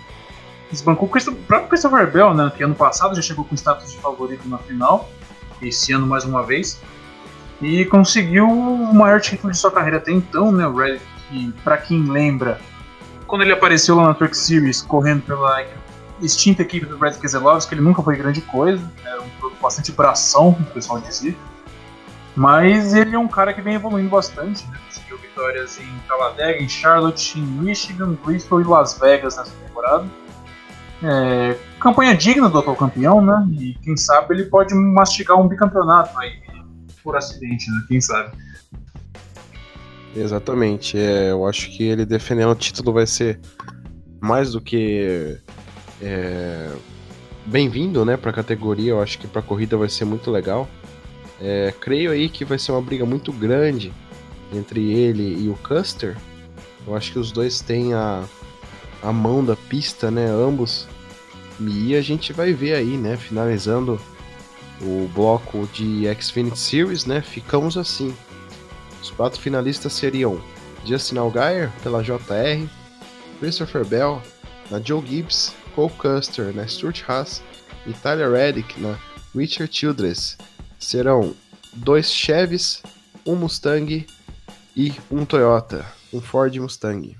Desbancou 0.71 1.07
o 1.07 1.35
próprio 1.45 1.69
Christopher 1.69 2.11
Bell, 2.11 2.33
né? 2.33 2.51
Que 2.55 2.63
ano 2.63 2.75
passado 2.75 3.15
já 3.15 3.21
chegou 3.21 3.45
com 3.45 3.55
status 3.55 3.91
de 3.91 3.97
favorito 3.99 4.47
na 4.47 4.57
final. 4.57 5.09
Esse 5.61 5.93
ano 5.93 6.07
mais 6.07 6.25
uma 6.25 6.43
vez. 6.43 6.81
E 7.61 7.85
conseguiu 7.85 8.49
o 8.49 8.93
maior 8.93 9.21
título 9.21 9.51
de 9.51 9.57
sua 9.57 9.71
carreira 9.71 9.97
até 9.97 10.11
então, 10.11 10.51
né? 10.51 10.67
O 10.67 10.75
Redick, 10.75 11.05
que, 11.29 11.51
pra 11.63 11.77
quem 11.77 12.05
lembra, 12.09 12.59
quando 13.27 13.43
ele 13.43 13.53
apareceu 13.53 13.95
lá 13.95 14.07
na 14.07 14.13
Turk 14.13 14.35
Series, 14.35 14.81
correndo 14.81 15.21
pela 15.21 15.65
extinta 16.21 16.61
equipe 16.61 16.85
do 16.85 16.97
Brad 16.97 17.15
Keselowski, 17.17 17.73
ele 17.73 17.81
nunca 17.81 18.01
foi 18.01 18.15
grande 18.15 18.41
coisa, 18.41 18.91
era 19.05 19.21
um 19.21 19.27
bastante 19.61 19.91
bração, 19.91 20.49
o 20.49 20.65
pessoal 20.65 20.99
dizia. 20.99 21.35
Mas 22.35 22.93
ele 22.93 23.15
é 23.15 23.19
um 23.19 23.27
cara 23.27 23.53
que 23.53 23.61
vem 23.61 23.75
evoluindo 23.75 24.09
bastante, 24.09 24.65
né? 24.67 24.77
Conseguiu 24.87 25.17
vitórias 25.19 25.79
em 25.79 25.99
Talladega, 26.07 26.61
em 26.61 26.67
Charlotte, 26.67 27.39
em 27.39 27.43
Michigan, 27.43 28.13
Bristol 28.25 28.61
e 28.61 28.63
Las 28.63 28.97
Vegas 28.97 29.37
nessa 29.37 29.51
temporada. 29.67 30.05
É, 31.03 31.57
campanha 31.79 32.15
digna 32.15 32.49
do 32.49 32.57
atual 32.57 32.75
campeão, 32.75 33.21
né? 33.21 33.47
E 33.51 33.73
quem 33.75 33.95
sabe 33.95 34.33
ele 34.33 34.45
pode 34.45 34.73
mastigar 34.73 35.39
um 35.39 35.47
bicampeonato 35.47 36.17
aí, 36.17 36.41
por 37.03 37.15
acidente, 37.15 37.69
né? 37.69 37.83
Quem 37.87 38.01
sabe. 38.01 38.35
Exatamente. 40.15 40.97
É, 40.97 41.31
eu 41.31 41.45
acho 41.45 41.69
que 41.71 41.83
ele 41.83 42.05
defendendo 42.05 42.51
o 42.51 42.55
título 42.55 42.93
vai 42.93 43.05
ser 43.05 43.39
mais 44.21 44.53
do 44.53 44.61
que 44.61 45.37
é, 46.01 46.71
bem-vindo, 47.45 48.05
né, 48.05 48.15
para 48.15 48.31
a 48.31 48.33
categoria. 48.33 48.91
Eu 48.91 49.01
acho 49.01 49.19
que 49.19 49.27
para 49.27 49.41
a 49.41 49.43
corrida 49.43 49.75
vai 49.75 49.89
ser 49.89 50.05
muito 50.05 50.31
legal. 50.31 50.67
É, 51.43 51.73
creio 51.77 52.11
aí 52.11 52.29
que 52.29 52.45
vai 52.45 52.57
ser 52.57 52.71
uma 52.71 52.81
briga 52.81 53.05
muito 53.05 53.33
grande 53.33 53.93
entre 54.53 54.93
ele 54.93 55.43
e 55.43 55.49
o 55.49 55.55
Custer. 55.55 56.17
Eu 56.87 56.95
acho 56.95 57.11
que 57.11 57.19
os 57.19 57.33
dois 57.33 57.59
têm 57.59 57.93
a, 57.93 58.23
a 59.01 59.11
mão 59.11 59.43
da 59.43 59.55
pista, 59.55 60.09
né, 60.09 60.25
ambos. 60.25 60.87
E 61.59 61.95
a 61.95 62.01
gente 62.01 62.31
vai 62.31 62.53
ver 62.53 62.75
aí, 62.75 62.95
né, 62.97 63.17
finalizando 63.17 63.99
o 64.81 65.09
bloco 65.13 65.67
de 65.73 66.03
Xfinity 66.19 66.57
Series, 66.57 67.05
né, 67.05 67.21
ficamos 67.21 67.77
assim. 67.77 68.15
Os 69.01 69.11
quatro 69.11 69.39
finalistas 69.39 69.91
seriam 69.91 70.41
Justin 70.85 71.17
Allgaier 71.17 71.69
pela 71.83 72.01
JR, 72.01 72.67
Christopher 73.39 73.85
Bell 73.85 74.21
na 74.71 74.79
Joe 74.79 75.05
Gibbs, 75.05 75.53
Cole 75.75 75.91
Custer 75.97 76.55
na 76.55 76.65
Stuart 76.65 77.03
Haas 77.05 77.43
e 77.85 77.91
Tyler 77.91 78.31
Reddick 78.31 78.79
na 78.79 78.97
Richard 79.35 79.75
Childress. 79.75 80.37
Serão 80.83 81.33
dois 81.73 82.11
Chevys, 82.11 82.83
um 83.25 83.37
Mustang 83.37 84.05
e 84.75 84.93
um 85.09 85.25
Toyota, 85.25 85.85
um 86.13 86.19
Ford 86.19 86.53
Mustang. 86.57 87.17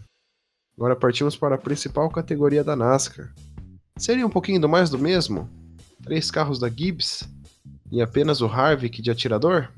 Agora 0.78 0.98
partimos 0.98 1.38
para 1.38 1.56
a 1.56 1.58
principal 1.58 2.10
categoria 2.10 2.62
da 2.62 2.76
NASCAR. 2.76 3.34
Seria 3.98 4.28
um 4.28 4.30
pouquinho 4.30 4.60
do 4.60 4.68
mais 4.68 4.90
do 4.90 5.00
mesmo? 5.00 5.50
Três 6.04 6.30
carros 6.30 6.60
da 6.60 6.68
Gibbs 6.70 7.28
e 7.90 8.02
apenas 8.02 8.42
o 8.42 8.48
Harvick 8.48 9.02
de 9.02 9.10
atirador? 9.10 9.70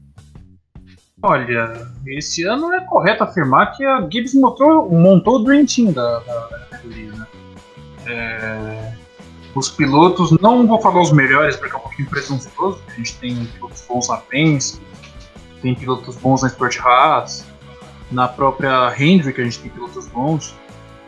Olha, 1.22 1.88
esse 2.08 2.44
ano 2.44 2.74
é 2.74 2.82
correto 2.82 3.24
afirmar 3.24 3.78
que 3.78 3.86
a 3.86 4.02
Gibbs 4.10 4.34
montou, 4.34 4.90
montou 4.90 5.36
o 5.36 5.44
Dream 5.44 5.66
Team 5.66 5.92
da, 5.94 6.20
da, 6.20 6.68
categoria, 6.72 7.12
né? 7.12 7.28
É, 8.08 8.75
os 9.56 9.70
pilotos, 9.70 10.32
não 10.42 10.68
vou 10.68 10.82
falar 10.82 11.02
os 11.02 11.12
melhores 11.12 11.56
porque 11.56 11.74
é 11.74 11.78
um 11.78 11.82
pouquinho 11.82 12.10
presunçoso, 12.10 12.80
a 12.88 12.92
gente 12.92 13.16
tem 13.16 13.46
pilotos 13.46 13.84
bons 13.88 14.10
na 14.10 14.18
Penske, 14.18 14.82
tem 15.62 15.74
pilotos 15.74 16.18
bons 16.18 16.42
na 16.42 16.50
Sport 16.50 16.78
Haas, 16.82 17.46
na 18.12 18.28
própria 18.28 18.94
Hendrick 19.00 19.40
a 19.40 19.44
gente 19.46 19.60
tem 19.60 19.72
pilotos 19.72 20.08
bons, 20.08 20.54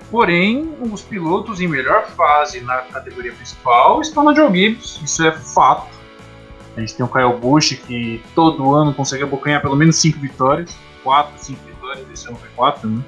porém 0.10 0.74
os 0.92 1.02
pilotos 1.02 1.60
em 1.60 1.68
melhor 1.68 2.08
fase 2.08 2.62
na 2.62 2.78
categoria 2.78 3.34
principal 3.34 4.02
estão 4.02 4.24
na 4.24 4.34
Joe 4.34 4.50
Gibbs, 4.52 5.02
isso 5.04 5.24
é 5.24 5.32
fato. 5.34 5.98
A 6.78 6.80
gente 6.80 6.96
tem 6.96 7.04
o 7.04 7.10
Kyle 7.10 7.34
Busch, 7.34 7.74
que 7.88 8.24
todo 8.36 8.74
ano 8.76 8.94
consegue 8.94 9.24
abocanhar 9.24 9.62
pelo 9.64 9.76
menos 9.76 9.96
5 9.96 10.20
vitórias. 10.20 10.78
4, 11.04 11.34
5 11.36 11.60
vitórias, 11.66 12.06
esse 12.14 12.28
ano 12.28 12.38
foi 12.38 12.50
4, 12.56 12.88
né? 12.88 13.04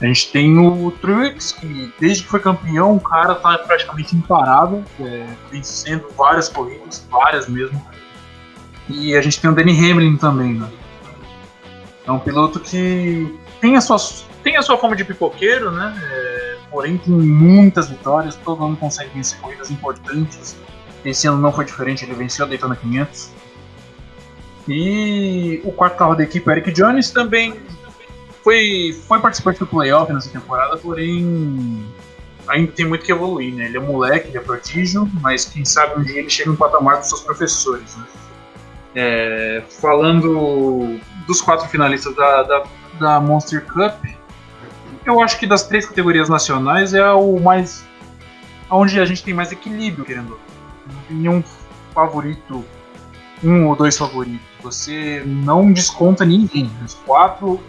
A 0.00 0.06
gente 0.06 0.32
tem 0.32 0.58
o 0.58 0.90
Truex, 0.92 1.52
que 1.52 1.92
desde 2.00 2.22
que 2.22 2.28
foi 2.28 2.40
campeão, 2.40 2.96
o 2.96 3.00
cara 3.00 3.34
tá 3.34 3.58
praticamente 3.58 4.16
imparável, 4.16 4.82
é, 4.98 5.26
vencendo 5.50 6.08
várias 6.16 6.48
corridas, 6.48 7.06
várias 7.10 7.48
mesmo. 7.48 7.80
E 8.88 9.14
a 9.14 9.20
gente 9.20 9.40
tem 9.40 9.50
o 9.50 9.54
Danny 9.54 9.72
Hamlin 9.72 10.16
também, 10.16 10.54
né? 10.54 10.68
É 12.06 12.10
um 12.10 12.18
piloto 12.18 12.58
que 12.58 13.38
tem 13.60 13.76
a 13.76 13.80
sua, 13.80 13.98
tem 14.42 14.56
a 14.56 14.62
sua 14.62 14.78
forma 14.78 14.96
de 14.96 15.04
pipoqueiro, 15.04 15.70
né? 15.70 15.94
É, 16.02 16.56
porém 16.70 16.96
tem 16.96 17.12
muitas 17.12 17.90
vitórias, 17.90 18.36
todo 18.36 18.64
ano 18.64 18.76
consegue 18.76 19.10
vencer 19.14 19.38
corridas 19.38 19.70
importantes 19.70 20.56
esse 21.04 21.26
ano 21.26 21.38
não 21.38 21.52
foi 21.52 21.64
diferente, 21.64 22.04
ele 22.04 22.14
venceu 22.14 22.44
a 22.44 22.48
Daytona 22.48 22.76
500. 22.76 23.30
E 24.68 25.60
o 25.64 25.72
quarto 25.72 25.96
carro 25.96 26.14
da 26.14 26.22
equipe, 26.22 26.48
Eric 26.50 26.70
Jones, 26.72 27.10
também 27.10 27.54
foi, 28.42 28.98
foi 29.06 29.20
participante 29.20 29.58
do 29.58 29.66
playoff 29.66 30.12
nessa 30.12 30.30
temporada, 30.30 30.76
porém 30.76 31.86
ainda 32.48 32.72
tem 32.72 32.86
muito 32.86 33.04
que 33.04 33.12
evoluir, 33.12 33.54
né? 33.54 33.66
Ele 33.66 33.76
é 33.76 33.80
moleque, 33.80 34.28
ele 34.28 34.38
é 34.38 34.40
prodígio, 34.40 35.08
mas 35.20 35.44
quem 35.44 35.64
sabe 35.64 36.00
um 36.00 36.02
dia 36.02 36.18
ele 36.18 36.30
chega 36.30 36.50
no 36.50 36.56
patamar 36.56 36.98
dos 36.98 37.08
seus 37.08 37.20
professores, 37.20 37.96
né? 37.96 38.04
É, 38.94 39.62
falando 39.80 40.98
dos 41.26 41.40
quatro 41.40 41.68
finalistas 41.68 42.14
da, 42.16 42.42
da, 42.42 42.64
da, 42.98 43.20
Monster 43.20 43.64
Cup, 43.66 44.04
eu 45.06 45.22
acho 45.22 45.38
que 45.38 45.46
das 45.46 45.62
três 45.62 45.86
categorias 45.86 46.28
nacionais 46.28 46.92
é 46.92 47.08
o 47.12 47.38
mais. 47.38 47.84
onde 48.68 48.98
a 48.98 49.04
gente 49.04 49.22
tem 49.22 49.32
mais 49.32 49.52
equilíbrio, 49.52 50.04
querendo 50.04 50.38
nenhum 51.08 51.42
favorito, 51.94 52.64
um 53.44 53.68
ou 53.68 53.76
dois 53.76 53.96
favoritos. 53.96 54.40
Você 54.60 55.22
não 55.24 55.72
desconta 55.72 56.24
ninguém. 56.24 56.70
Os 56.84 56.94
quatro 56.94 57.60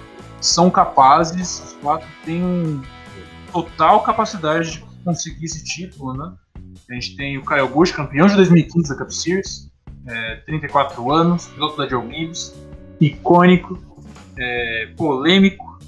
são 0.41 0.69
capazes, 0.69 1.59
os 1.63 1.73
quatro 1.73 2.07
têm 2.25 2.81
total 3.51 4.01
capacidade 4.01 4.71
de 4.71 4.85
conseguir 5.03 5.45
esse 5.45 5.63
título, 5.63 6.13
né? 6.13 6.33
A 6.89 6.93
gente 6.93 7.15
tem 7.15 7.37
o 7.37 7.45
Kyle 7.45 7.67
Busch, 7.67 7.91
campeão 7.91 8.27
de 8.27 8.35
2015 8.35 8.89
da 8.89 8.95
Cup 8.95 9.11
Series, 9.11 9.71
é, 10.07 10.35
34 10.45 11.11
anos, 11.11 11.47
piloto 11.47 11.77
da 11.77 11.87
Joe 11.87 12.03
Gibbs, 12.09 12.55
icônico, 12.99 13.79
é, 14.37 14.93
polêmico, 14.97 15.79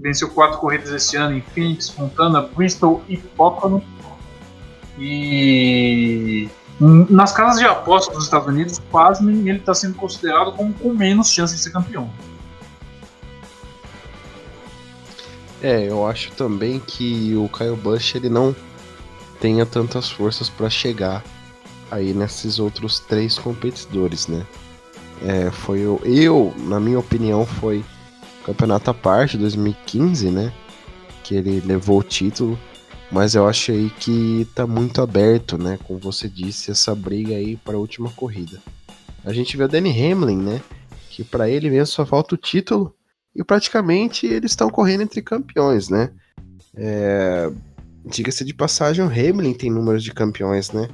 venceu 0.00 0.30
quatro 0.30 0.58
corridas 0.58 0.90
esse 0.90 1.16
ano 1.16 1.36
em 1.36 1.40
Phoenix, 1.40 1.88
Fontana, 1.90 2.42
Bristol 2.42 3.02
e 3.08 3.16
Pocono. 3.16 3.82
E 4.98 6.48
nas 6.80 7.32
casas 7.32 7.60
de 7.60 7.66
apostas 7.66 8.14
dos 8.14 8.24
Estados 8.24 8.48
Unidos, 8.48 8.78
pasmem, 8.90 9.48
ele 9.48 9.58
está 9.58 9.74
sendo 9.74 9.94
considerado 9.94 10.52
como 10.52 10.72
com 10.74 10.92
menos 10.92 11.30
chance 11.30 11.54
de 11.54 11.60
ser 11.60 11.70
campeão. 11.70 12.10
É, 15.62 15.88
eu 15.88 16.06
acho 16.06 16.30
também 16.32 16.78
que 16.78 17.34
o 17.34 17.48
Kyle 17.48 17.76
Busch 17.76 18.14
ele 18.14 18.28
não 18.28 18.54
tenha 19.40 19.66
tantas 19.66 20.10
forças 20.10 20.48
para 20.48 20.70
chegar 20.70 21.24
aí 21.90 22.12
nesses 22.12 22.58
outros 22.58 23.00
três 23.00 23.38
competidores, 23.38 24.28
né? 24.28 24.46
É, 25.22 25.50
foi 25.50 25.84
o 25.84 26.00
eu, 26.04 26.54
na 26.58 26.78
minha 26.78 26.98
opinião, 26.98 27.44
foi 27.44 27.84
campeonato 28.44 28.90
à 28.90 28.94
parte 28.94 29.36
2015, 29.36 30.30
né? 30.30 30.52
Que 31.24 31.34
ele 31.34 31.60
levou 31.60 31.98
o 31.98 32.04
título 32.04 32.58
mas 33.10 33.34
eu 33.34 33.48
achei 33.48 33.90
que 33.98 34.46
tá 34.54 34.66
muito 34.66 35.00
aberto, 35.00 35.56
né? 35.56 35.78
Como 35.84 35.98
você 35.98 36.28
disse, 36.28 36.70
essa 36.70 36.94
briga 36.94 37.34
aí 37.34 37.56
para 37.56 37.74
a 37.74 37.78
última 37.78 38.10
corrida. 38.10 38.60
A 39.24 39.32
gente 39.32 39.56
vê 39.56 39.64
o 39.64 39.68
Danny 39.68 39.90
Hamlin, 39.90 40.36
né? 40.36 40.62
Que 41.10 41.24
para 41.24 41.48
ele 41.48 41.70
mesmo 41.70 41.86
só 41.86 42.04
falta 42.04 42.34
o 42.34 42.38
título 42.38 42.94
e 43.38 43.44
praticamente 43.44 44.26
eles 44.26 44.50
estão 44.50 44.68
correndo 44.68 45.04
entre 45.04 45.22
campeões, 45.22 45.88
né? 45.88 46.10
É... 46.74 47.48
Diga-se 48.04 48.44
de 48.44 48.52
passagem, 48.52 49.04
o 49.04 49.08
Hamlin 49.08 49.54
tem 49.54 49.70
números 49.70 50.02
de 50.02 50.12
campeões, 50.12 50.72
né? 50.72 50.88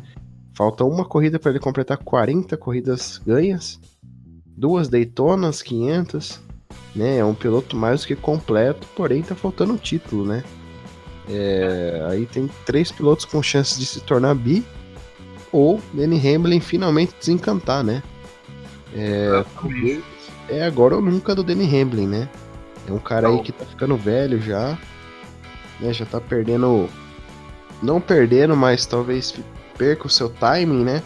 Falta 0.55 0.85
uma 0.85 1.07
corrida 1.07 1.39
para 1.39 1.51
ele 1.51 1.59
completar 1.59 1.97
40 1.97 2.57
corridas 2.59 3.19
ganhas, 3.27 3.81
duas 4.47 4.89
Daytonas, 4.89 5.63
500, 5.63 6.41
né? 6.95 7.17
É 7.19 7.25
um 7.25 7.35
piloto 7.35 7.77
mais 7.77 8.03
do 8.03 8.09
que 8.09 8.17
completo, 8.17 8.87
porém 8.95 9.23
tá 9.23 9.35
faltando 9.35 9.73
o 9.73 9.79
título, 9.79 10.27
né? 10.27 10.45
É, 11.27 12.07
aí 12.11 12.27
tem 12.27 12.51
três 12.67 12.93
pilotos 12.93 13.25
com 13.25 13.43
chances 13.43 13.79
de 13.79 13.87
se 13.87 14.01
tornar 14.03 14.35
bi 14.35 14.63
ou 15.51 15.81
Danny 15.95 16.19
Hamlin 16.19 16.61
finalmente 16.61 17.15
desencantar, 17.19 17.83
né? 17.83 18.03
É, 18.95 19.45
é 20.49 20.65
agora 20.65 20.97
ou 20.97 21.03
nunca 21.03 21.35
do 21.35 21.43
Danny 21.43 21.65
Hamlin, 21.65 22.07
né? 22.07 22.29
É 22.87 22.93
um 22.93 22.99
cara 22.99 23.29
aí 23.29 23.41
que 23.43 23.53
tá 23.53 23.65
ficando 23.65 23.97
velho 23.97 24.41
já, 24.41 24.79
né? 25.81 25.93
Já 25.93 26.05
tá 26.05 26.21
perdendo, 26.21 26.89
não 27.83 28.01
perdendo, 28.01 28.57
mas 28.57 28.85
talvez 28.87 29.35
perca 29.79 30.07
o 30.07 30.11
seu 30.11 30.29
timing, 30.29 30.85
né? 30.85 31.03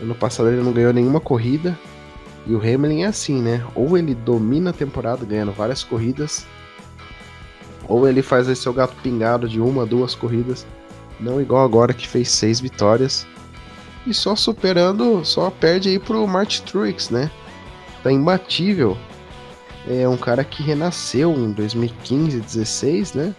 Ano 0.00 0.14
passado 0.14 0.48
ele 0.50 0.62
não 0.62 0.72
ganhou 0.72 0.92
nenhuma 0.92 1.20
corrida 1.20 1.78
E 2.46 2.54
o 2.54 2.58
Hamilton 2.58 3.02
é 3.02 3.04
assim, 3.04 3.40
né? 3.40 3.64
Ou 3.74 3.96
ele 3.96 4.14
domina 4.14 4.70
a 4.70 4.72
temporada 4.72 5.24
ganhando 5.24 5.52
várias 5.52 5.82
corridas, 5.82 6.46
ou 7.88 8.08
ele 8.08 8.22
faz 8.22 8.48
esse 8.48 8.62
seu 8.62 8.72
gato 8.72 8.94
pingado 9.02 9.48
de 9.48 9.60
uma, 9.60 9.86
duas 9.86 10.14
corridas, 10.14 10.66
não 11.18 11.40
igual 11.40 11.64
agora 11.64 11.94
que 11.94 12.06
fez 12.08 12.28
seis 12.30 12.60
vitórias. 12.60 13.26
E 14.06 14.12
só 14.12 14.36
superando, 14.36 15.24
só 15.24 15.50
perde 15.50 15.88
aí 15.88 15.98
pro 15.98 16.26
Martin 16.26 16.62
Truex, 16.64 17.08
né? 17.08 17.30
Tá 18.04 18.12
imbatível. 18.12 18.98
É 19.88 20.06
um 20.06 20.16
cara 20.16 20.44
que 20.44 20.62
renasceu 20.62 21.32
em 21.32 21.52
2015, 21.52 22.38
16, 22.38 23.14
né? 23.14 23.34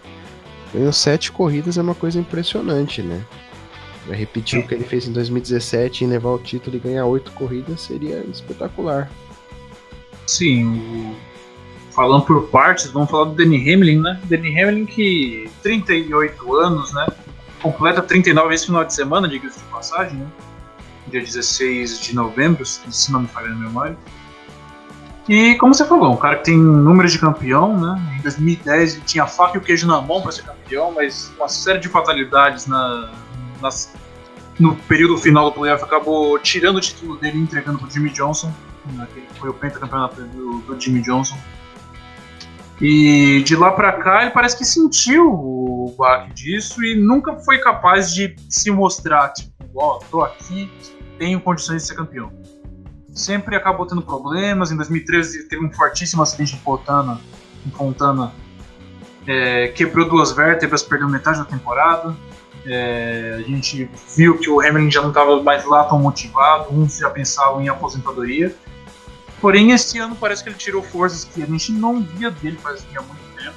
Ganhou 0.74 0.92
sete 0.92 1.30
corridas, 1.30 1.78
é 1.78 1.82
uma 1.82 1.94
coisa 1.94 2.18
impressionante, 2.18 3.00
né? 3.00 3.24
Vai 4.08 4.16
repetir 4.16 4.58
o 4.58 4.66
que 4.66 4.74
ele 4.74 4.84
fez 4.84 5.06
em 5.06 5.12
2017 5.12 6.02
e 6.02 6.06
levar 6.08 6.30
o 6.30 6.38
título 6.38 6.76
e 6.76 6.80
ganhar 6.80 7.06
oito 7.06 7.30
corridas 7.32 7.80
seria 7.80 8.18
espetacular. 8.28 9.08
Sim, 10.26 11.14
falando 11.92 12.24
por 12.24 12.48
partes, 12.48 12.90
vamos 12.90 13.08
falar 13.08 13.26
do 13.26 13.34
Danny 13.34 13.72
Hamlin, 13.72 14.00
né? 14.00 14.20
Danny 14.24 14.60
Hamlin 14.60 14.86
que 14.86 15.48
38 15.62 16.54
anos, 16.56 16.92
né? 16.92 17.06
Completa 17.62 18.02
39 18.02 18.52
esse 18.52 18.66
final 18.66 18.84
de 18.84 18.92
semana, 18.92 19.28
diga-se 19.28 19.60
de 19.60 19.64
passagem, 19.66 20.18
né? 20.18 20.26
Dia 21.06 21.20
16 21.20 22.00
de 22.00 22.16
novembro, 22.16 22.66
se 22.66 23.12
não 23.12 23.22
me 23.22 23.28
falha 23.28 23.52
a 23.52 23.54
memória. 23.54 23.96
E 25.28 25.56
como 25.56 25.74
você 25.74 25.84
falou, 25.84 26.12
um 26.12 26.16
cara 26.16 26.36
que 26.36 26.44
tem 26.44 26.56
números 26.56 27.10
de 27.10 27.18
campeão, 27.18 27.76
né? 27.78 28.16
Em 28.18 28.22
2010 28.22 28.94
ele 28.94 29.02
tinha 29.04 29.24
a 29.24 29.26
faca 29.26 29.56
e 29.56 29.58
o 29.58 29.60
queijo 29.60 29.86
na 29.86 30.00
mão 30.00 30.22
para 30.22 30.30
ser 30.30 30.42
campeão, 30.42 30.92
mas 30.92 31.32
uma 31.36 31.48
série 31.48 31.80
de 31.80 31.88
fatalidades 31.88 32.66
na, 32.66 33.10
nas, 33.60 33.92
no 34.58 34.76
período 34.76 35.18
final 35.18 35.46
do 35.46 35.52
playoff 35.52 35.82
acabou 35.82 36.38
tirando 36.38 36.76
o 36.76 36.80
título 36.80 37.16
dele 37.16 37.38
e 37.38 37.42
entregando 37.42 37.78
pro 37.78 37.90
Jimmy 37.90 38.10
Johnson, 38.10 38.52
né, 38.92 39.06
que 39.12 39.40
foi 39.40 39.50
o 39.50 39.54
pentacampeonato 39.54 40.22
do, 40.22 40.60
do 40.60 40.80
Jimmy 40.80 41.02
Johnson. 41.02 41.36
E 42.80 43.42
de 43.42 43.56
lá 43.56 43.72
para 43.72 43.92
cá 43.94 44.22
ele 44.22 44.30
parece 44.30 44.56
que 44.56 44.64
sentiu 44.64 45.28
o 45.28 45.92
baque 45.98 46.32
disso 46.34 46.84
e 46.84 46.94
nunca 46.94 47.34
foi 47.38 47.58
capaz 47.58 48.14
de 48.14 48.36
se 48.48 48.70
mostrar, 48.70 49.30
tipo, 49.30 49.50
ó, 49.74 49.96
oh, 49.96 50.04
tô 50.08 50.22
aqui, 50.22 50.70
tenho 51.18 51.40
condições 51.40 51.82
de 51.82 51.88
ser 51.88 51.96
campeão 51.96 52.30
sempre 53.16 53.56
acabou 53.56 53.86
tendo 53.86 54.02
problemas. 54.02 54.70
Em 54.70 54.76
2013 54.76 55.44
teve 55.44 55.64
um 55.64 55.72
fortíssimo 55.72 56.22
acidente 56.22 56.54
em 56.54 56.58
Fontana, 56.58 57.20
em 57.66 57.70
Fontana 57.70 58.32
é, 59.26 59.68
quebrou 59.68 60.08
duas 60.08 60.30
vértebras, 60.30 60.82
perdeu 60.82 61.08
metade 61.08 61.38
da 61.38 61.44
temporada. 61.44 62.14
É, 62.64 63.36
a 63.38 63.42
gente 63.42 63.88
viu 64.14 64.38
que 64.38 64.50
o 64.50 64.60
Hamilton 64.60 64.90
já 64.90 65.00
não 65.00 65.08
estava 65.08 65.42
mais 65.42 65.64
lá 65.64 65.84
tão 65.84 65.98
motivado, 65.98 66.72
uns 66.72 66.98
já 66.98 67.10
pensavam 67.10 67.62
em 67.62 67.68
aposentadoria. 67.68 68.54
Porém, 69.40 69.72
esse 69.72 69.98
ano 69.98 70.16
parece 70.16 70.42
que 70.42 70.48
ele 70.48 70.56
tirou 70.56 70.82
forças 70.82 71.24
que 71.24 71.42
a 71.42 71.46
gente 71.46 71.72
não 71.72 72.02
via 72.02 72.30
dele 72.30 72.58
fazia 72.62 73.00
muito 73.02 73.36
tempo. 73.36 73.56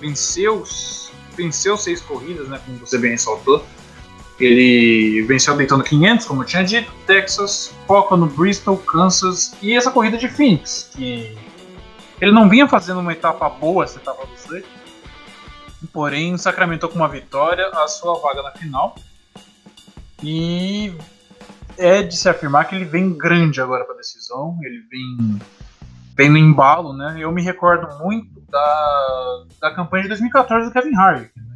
Venceu, 0.00 0.64
venceu 1.36 1.76
seis 1.76 2.00
corridas, 2.00 2.48
né, 2.48 2.60
como 2.64 2.78
você 2.78 2.98
bem 2.98 3.12
ressaltou. 3.12 3.64
Ele 4.40 5.22
venceu 5.22 5.56
Daytona 5.56 5.84
500, 5.84 6.26
como 6.26 6.42
eu 6.42 6.46
tinha 6.46 6.64
dito, 6.64 6.90
Texas, 7.06 7.74
foca 7.86 8.16
no 8.16 8.26
Bristol, 8.26 8.76
Kansas 8.78 9.54
e 9.62 9.74
essa 9.76 9.90
corrida 9.90 10.16
de 10.16 10.28
Phoenix, 10.28 10.90
que 10.94 11.36
ele 12.20 12.32
não 12.32 12.48
vinha 12.48 12.66
fazendo 12.68 13.00
uma 13.00 13.12
etapa 13.12 13.48
boa, 13.48 13.84
essa 13.84 13.98
etapa 13.98 14.26
do 14.26 14.34
Slade, 14.34 14.64
porém 15.92 16.36
sacramentou 16.38 16.88
com 16.88 16.96
uma 16.96 17.08
vitória 17.08 17.66
a 17.68 17.86
sua 17.88 18.18
vaga 18.20 18.42
na 18.42 18.52
final. 18.52 18.96
E 20.22 20.94
é 21.76 22.02
de 22.02 22.16
se 22.16 22.28
afirmar 22.28 22.68
que 22.68 22.74
ele 22.74 22.84
vem 22.84 23.12
grande 23.16 23.60
agora 23.60 23.84
para 23.84 23.94
a 23.94 23.98
decisão, 23.98 24.58
ele 24.62 24.80
vem, 24.90 25.40
vem 26.16 26.30
no 26.30 26.38
embalo, 26.38 26.92
né? 26.92 27.16
Eu 27.18 27.32
me 27.32 27.42
recordo 27.42 27.98
muito 27.98 28.40
da, 28.48 29.44
da 29.60 29.74
campanha 29.74 30.04
de 30.04 30.08
2014 30.10 30.68
do 30.68 30.72
Kevin 30.72 30.94
Harvick, 30.96 31.32
né? 31.36 31.51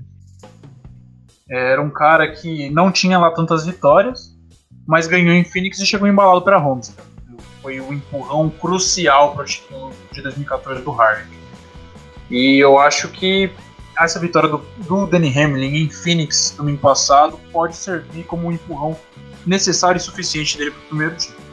Era 1.49 1.81
um 1.81 1.91
cara 1.91 2.33
que 2.33 2.69
não 2.71 2.91
tinha 2.91 3.19
lá 3.19 3.31
tantas 3.31 3.65
vitórias, 3.65 4.37
mas 4.87 5.07
ganhou 5.07 5.33
em 5.33 5.45
Phoenix 5.45 5.79
e 5.79 5.87
chegou 5.87 6.09
embalado 6.09 6.43
para 6.43 6.59
Holmes. 6.59 6.95
Foi 7.63 7.79
o 7.79 7.89
um 7.89 7.93
empurrão 7.93 8.51
crucial 8.51 9.33
para 9.33 9.43
o 9.43 9.47
título 9.47 9.93
de 10.13 10.23
2014 10.23 10.83
do 10.83 10.91
Harvick. 11.01 11.37
E 12.29 12.59
eu 12.59 12.79
acho 12.79 13.09
que 13.09 13.51
essa 13.97 14.19
vitória 14.19 14.49
do, 14.49 14.59
do 14.59 15.07
Danny 15.07 15.29
Hamlin 15.39 15.85
em 15.85 15.89
Phoenix 15.91 16.55
domingo 16.57 16.79
passado 16.79 17.39
pode 17.53 17.77
servir 17.77 18.25
como 18.25 18.49
um 18.49 18.53
empurrão 18.53 18.97
necessário 19.47 19.99
e 19.99 20.01
suficiente 20.01 20.59
dele 20.59 20.73
para 20.73 20.81
o 20.81 20.87
primeiro 20.89 21.17
título. 21.17 21.47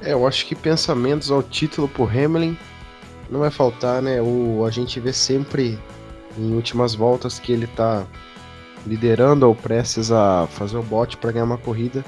É, 0.00 0.12
eu 0.12 0.26
acho 0.26 0.46
que 0.46 0.54
pensamentos 0.54 1.30
ao 1.30 1.42
título 1.42 1.88
por 1.88 2.08
Hamlin 2.16 2.56
não 3.28 3.40
vai 3.40 3.50
faltar, 3.50 4.00
né? 4.00 4.22
O, 4.22 4.64
a 4.64 4.70
gente 4.70 5.00
vê 5.00 5.12
sempre 5.12 5.78
em 6.38 6.54
últimas 6.54 6.94
voltas 6.94 7.38
que 7.38 7.52
ele 7.52 7.66
tá 7.66 8.06
liderando 8.86 9.46
ou 9.46 9.54
prestes 9.54 10.12
a 10.12 10.46
fazer 10.50 10.76
o 10.76 10.82
bote 10.82 11.16
para 11.16 11.32
ganhar 11.32 11.44
uma 11.44 11.58
corrida. 11.58 12.04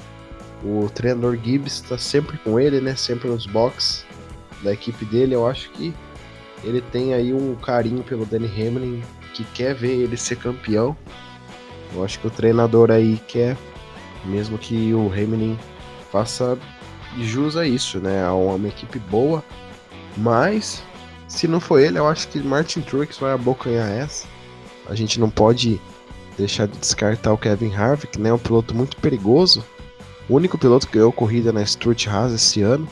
O 0.63 0.89
treinador 0.89 1.37
Gibbs 1.37 1.73
está 1.73 1.97
sempre 1.97 2.37
com 2.39 2.59
ele, 2.59 2.81
né? 2.81 2.95
Sempre 2.95 3.29
nos 3.29 3.45
box 3.45 4.05
da 4.63 4.73
equipe 4.73 5.05
dele. 5.05 5.35
Eu 5.35 5.47
acho 5.47 5.69
que 5.71 5.93
ele 6.63 6.81
tem 6.81 7.13
aí 7.13 7.33
um 7.33 7.55
carinho 7.55 8.03
pelo 8.03 8.25
Danny 8.25 8.47
Hamlin, 8.47 9.03
que 9.33 9.43
quer 9.43 9.75
ver 9.75 9.93
ele 9.93 10.17
ser 10.17 10.37
campeão. 10.37 10.95
Eu 11.93 12.03
acho 12.03 12.19
que 12.19 12.27
o 12.27 12.31
treinador 12.31 12.91
aí 12.91 13.21
quer, 13.27 13.55
mesmo 14.25 14.57
que 14.57 14.93
o 14.93 15.11
Hamlin 15.11 15.57
faça 16.11 16.57
jus 17.19 17.55
a 17.55 17.65
isso, 17.65 17.99
né? 17.99 18.23
A 18.25 18.33
uma 18.33 18.67
equipe 18.67 18.99
boa, 18.99 19.43
mas 20.17 20.83
se 21.27 21.47
não 21.47 21.59
for 21.59 21.79
ele, 21.79 21.99
eu 21.99 22.07
acho 22.07 22.27
que 22.29 22.39
Martin 22.39 22.81
Truex 22.81 23.17
vai 23.17 23.33
abocanhar 23.33 23.89
essa. 23.89 24.25
A 24.87 24.95
gente 24.95 25.19
não 25.19 25.29
pode 25.29 25.79
deixar 26.37 26.67
de 26.67 26.77
descartar 26.77 27.33
o 27.33 27.37
Kevin 27.37 27.73
Harvick, 27.73 28.19
né? 28.19 28.31
Um 28.31 28.37
piloto 28.37 28.73
muito 28.73 28.95
perigoso. 28.97 29.63
O 30.29 30.35
único 30.35 30.57
piloto 30.57 30.87
que 30.87 30.93
ganhou 30.93 31.11
corrida 31.11 31.51
na 31.51 31.65
Stuart 31.65 32.07
Haas 32.07 32.31
esse 32.31 32.61
ano. 32.61 32.87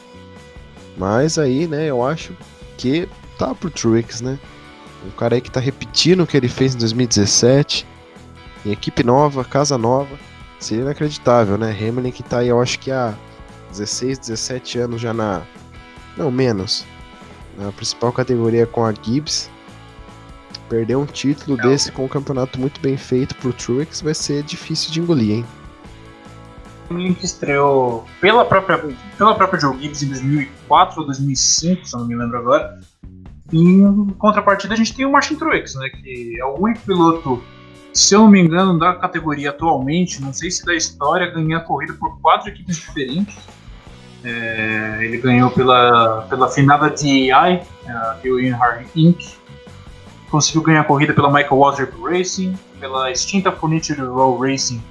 Mas 0.98 1.38
aí, 1.38 1.68
né, 1.68 1.86
eu 1.86 2.06
acho 2.06 2.36
que 2.78 3.08
tá 3.38 3.54
pro 3.56 3.70
Truex, 3.70 4.22
né? 4.22 4.38
Um 5.06 5.12
cara 5.12 5.36
aí 5.36 5.42
que 5.42 5.52
tá 5.52 5.60
repetindo 5.60 6.24
o 6.24 6.28
que 6.28 6.36
ele 6.36 6.50
fez 6.50 6.76
em 6.76 6.80
2017. 6.80 7.88
Em 8.66 8.72
equipe 8.72 9.04
nova, 9.04 9.46
casa 9.46 9.78
nova. 9.78 10.18
Seria 10.60 10.84
inacreditável, 10.84 11.58
né? 11.58 11.72
Hamilton 11.72 12.12
que 12.12 12.24
tá 12.24 12.40
aí, 12.40 12.50
eu 12.50 12.62
acho 12.62 12.80
que 12.80 12.92
há 12.92 13.14
16, 13.70 14.20
17 14.20 14.80
anos 14.80 15.02
já 15.02 15.14
na. 15.14 15.44
Não, 16.18 16.32
menos 16.32 16.86
na 17.58 17.72
principal 17.72 18.12
categoria 18.12 18.66
com 18.66 18.86
a 18.86 18.94
Gibbs. 18.94 19.50
Perder 20.70 20.96
um 20.96 21.06
título 21.06 21.58
Não. 21.58 21.70
desse 21.70 21.92
com 21.92 22.06
um 22.06 22.08
campeonato 22.08 22.60
muito 22.60 22.80
bem 22.82 22.98
feito 22.98 23.36
pro 23.36 23.54
Truex 23.54 24.02
vai 24.02 24.14
ser 24.14 24.44
difícil 24.44 24.92
de 24.92 25.00
engolir, 25.00 25.38
hein? 25.38 25.46
que 26.88 27.26
estreou 27.26 28.06
pela 28.22 28.46
própria, 28.46 28.96
pela 29.18 29.36
própria 29.36 29.60
Joe 29.60 29.80
Gibbs 29.80 30.04
em 30.04 30.10
2004 30.10 31.00
ou 31.00 31.06
2005, 31.08 31.86
se 31.86 31.96
eu 31.96 32.00
não 32.00 32.08
me 32.08 32.16
lembro 32.16 32.38
agora. 32.38 32.80
Em 33.52 34.08
contrapartida, 34.18 34.74
a 34.74 34.78
gente 34.78 34.96
tem 34.96 35.06
o 35.06 35.12
Martin 35.12 35.36
Truex, 35.36 35.76
né, 35.76 35.90
que 35.90 36.40
é 36.40 36.46
o 36.46 36.60
único 36.60 36.82
piloto, 36.82 37.44
se 37.94 38.14
eu 38.14 38.20
não 38.20 38.30
me 38.30 38.42
engano, 38.42 38.78
da 38.78 38.96
categoria 38.96 39.52
atualmente, 39.52 40.22
não 40.22 40.34
sei 40.34 40.52
se 40.52 40.66
da 40.66 40.76
história, 40.76 41.32
ganhar 41.32 41.62
corrida 41.62 41.94
por 41.94 42.20
quatro 42.20 42.50
equipes 42.50 42.78
diferentes. 42.78 43.36
É, 44.26 44.98
ele 45.02 45.18
ganhou 45.18 45.52
pela, 45.52 46.24
pela 46.24 46.50
finada 46.50 46.90
DAI, 46.90 47.64
a 47.88 48.18
Hill 48.24 48.40
Earnhardt 48.40 48.90
Inc. 48.96 49.36
Conseguiu 50.32 50.64
ganhar 50.64 50.82
a 50.82 50.84
corrida 50.84 51.14
pela 51.14 51.32
Michael 51.32 51.58
Waltrip 51.58 51.94
Racing, 52.02 52.58
pela 52.80 53.12
extinta 53.12 53.52
Furniture 53.52 54.02
Row 54.02 54.40
Racing, 54.40 54.84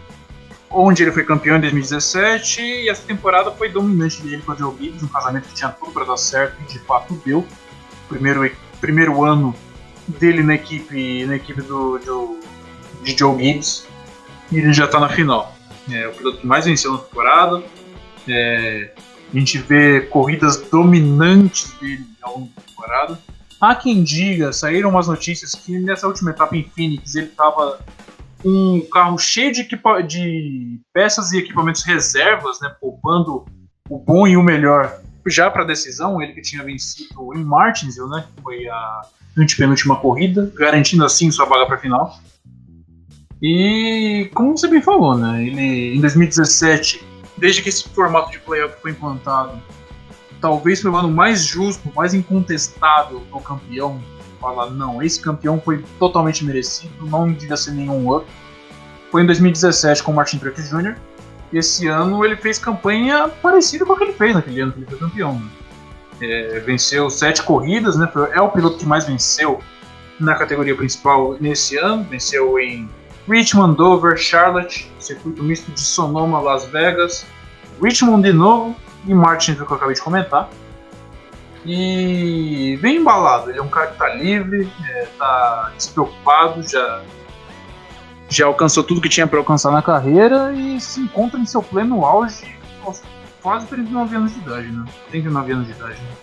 onde 0.71 1.03
ele 1.03 1.11
foi 1.11 1.25
campeão 1.25 1.57
em 1.57 1.61
2017. 1.61 2.63
E 2.63 2.89
essa 2.89 3.03
temporada 3.03 3.51
foi 3.51 3.69
dominante 3.69 4.23
dele 4.23 4.41
com 4.43 4.53
a 4.53 4.55
Joe 4.55 4.73
Gibbs, 4.79 5.03
um 5.03 5.09
casamento 5.09 5.49
que 5.49 5.55
tinha 5.55 5.71
tudo 5.71 5.91
para 5.91 6.05
dar 6.05 6.17
certo 6.17 6.57
e 6.63 6.73
de 6.73 6.79
fato 6.79 7.21
deu. 7.27 7.45
Primeiro, 8.09 8.49
primeiro 8.81 9.25
ano 9.25 9.53
dele 10.07 10.45
na 10.45 10.55
equipe, 10.55 11.27
na 11.27 11.35
equipe 11.35 11.61
do, 11.63 11.99
do 11.99 12.39
de 13.03 13.17
Joe 13.19 13.37
Gibbs 13.37 13.87
e 14.53 14.59
ele 14.59 14.73
já 14.73 14.85
está 14.85 15.01
na 15.01 15.09
final. 15.09 15.53
É 15.91 16.07
o 16.07 16.13
piloto 16.13 16.39
que 16.39 16.47
mais 16.47 16.65
venceu 16.65 16.93
na 16.93 16.99
temporada. 16.99 17.63
É, 18.29 18.91
a 19.33 19.39
gente 19.39 19.59
vê 19.59 20.03
corridas 20.03 20.57
dominantes 20.71 21.73
dele 21.81 22.07
ao 22.23 22.39
longo 22.39 22.53
da 22.55 22.63
temporada. 22.63 23.19
Há 23.61 23.75
quem 23.75 24.03
diga, 24.03 24.53
saíram 24.53 24.91
umas 24.91 25.07
notícias 25.07 25.55
que 25.55 25.79
nessa 25.79 26.07
última 26.07 26.31
etapa 26.31 26.57
em 26.57 26.65
Phoenix 26.65 27.15
ele 27.15 27.29
estava 27.29 27.79
com 28.43 28.49
um 28.49 28.81
carro 28.91 29.19
cheio 29.19 29.53
de, 29.53 29.67
de 30.07 30.81
peças 30.93 31.33
e 31.33 31.39
equipamentos 31.39 31.83
reservas, 31.83 32.61
né, 32.61 32.75
poupando 32.81 33.47
o 33.89 33.99
bom 33.99 34.27
e 34.27 34.37
o 34.37 34.43
melhor 34.43 35.01
já 35.27 35.51
para 35.51 35.63
a 35.63 35.67
decisão. 35.67 36.21
Ele 36.21 36.35
que 36.35 36.43
tinha 36.43 36.63
vencido 36.63 37.33
em 37.35 37.43
Martinsville, 37.43 38.11
né, 38.11 38.25
foi 38.43 38.69
a 38.69 39.01
antepenúltima 39.37 39.97
corrida, 39.97 40.53
garantindo 40.55 41.05
assim 41.05 41.31
sua 41.31 41.47
vaga 41.47 41.67
para 41.67 41.77
a 41.77 41.81
final. 41.81 42.19
E 43.43 44.31
como 44.35 44.57
você 44.57 44.69
bem 44.69 44.83
falou, 44.83 45.17
né, 45.17 45.43
ele 45.43 45.97
em 45.97 46.01
2017 46.01 47.14
desde 47.37 47.63
que 47.63 47.69
esse 47.69 47.89
formato 47.89 48.31
de 48.31 48.39
playoff 48.39 48.81
foi 48.81 48.93
implantado, 48.93 49.61
talvez 50.41 50.81
foi 50.81 50.91
o 50.91 50.97
ano 50.97 51.11
mais 51.11 51.45
justo, 51.45 51.91
mais 51.95 52.15
incontestável 52.15 53.21
do 53.21 53.41
campeão. 53.41 54.01
Falar, 54.41 54.71
não, 54.71 55.03
esse 55.03 55.21
campeão 55.21 55.59
foi 55.59 55.83
totalmente 55.99 56.45
merecido, 56.45 57.07
não 57.07 57.33
devia 57.33 57.57
ser 57.57 57.73
nenhum 57.73 58.15
up. 58.15 58.27
Foi 59.11 59.23
em 59.23 59.27
2017 59.27 60.03
com 60.03 60.13
o 60.13 60.15
Martin 60.15 60.39
Truex 60.39 60.69
Jr. 60.69 60.97
Esse 61.53 61.87
ano 61.87 62.25
ele 62.25 62.37
fez 62.37 62.59
campanha 62.59 63.29
parecida 63.29 63.87
com 63.87 63.93
a 63.93 63.97
que 63.97 64.05
ele 64.05 64.13
fez 64.13 64.35
naquele 64.35 64.61
ano 64.61 64.73
que 64.73 64.81
ele 64.81 64.87
foi 64.87 64.99
campeão. 64.99 65.35
Né? 65.35 65.49
É, 66.21 66.61
venceu 66.61 67.09
sete 67.09 67.43
corridas, 67.43 67.97
né? 67.97 68.11
É 68.33 68.41
o 68.41 68.51
piloto 68.51 68.77
que 68.77 68.87
mais 68.87 69.07
venceu 69.07 69.61
na 70.19 70.35
categoria 70.35 70.75
principal 70.75 71.37
nesse 71.41 71.77
ano. 71.77 72.05
Venceu 72.05 72.59
em 72.59 72.89
Richmond, 73.29 73.77
Dover, 73.77 74.17
Charlotte, 74.17 74.91
circuito 74.99 75.43
misto 75.43 75.71
de 75.73 75.81
Sonoma, 75.81 76.41
Las 76.41 76.67
Vegas, 76.67 77.27
Richmond 77.81 78.23
de 78.23 78.33
novo 78.33 78.77
e 79.07 79.15
Martin, 79.15 79.55
que 79.55 79.61
eu 79.61 79.77
acabei 79.77 79.95
de 79.95 80.01
comentar. 80.01 80.49
E 81.65 82.79
bem 82.83 82.97
embalado, 82.97 83.51
ele 83.51 83.59
é 83.59 83.63
um 83.63 83.69
cara 83.69 83.87
que 83.87 83.99
tá 83.99 84.15
livre, 84.15 84.71
é, 84.87 85.09
tá 85.19 85.73
despreocupado, 85.75 86.63
já, 86.63 87.03
já 88.29 88.47
alcançou 88.47 88.85
tudo 88.85 89.01
que 89.01 89.09
tinha 89.09 89.27
para 89.27 89.39
alcançar 89.39 89.73
na 89.73 89.81
carreira 89.81 90.53
e 90.53 90.79
se 90.79 91.01
encontra 91.01 91.41
em 91.41 91.47
seu 91.47 91.63
pleno 91.63 92.05
auge 92.05 92.55
aos 92.85 93.03
quase 93.41 93.67
39 93.67 94.17
anos 94.17 94.35
de 94.35 94.41
idade, 94.41 94.69
né? 94.69 94.85
39 95.11 95.53
anos 95.53 95.67
de 95.67 95.73
idade, 95.73 96.01
né? 96.01 96.17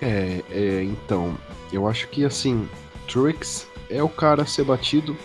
É, 0.00 0.44
é, 0.50 0.82
então, 0.84 1.36
eu 1.72 1.88
acho 1.88 2.08
que 2.08 2.24
assim, 2.24 2.68
Truex 3.08 3.66
é 3.90 4.02
o 4.02 4.08
cara 4.08 4.42
a 4.42 4.46
ser 4.46 4.64
batido. 4.64 5.16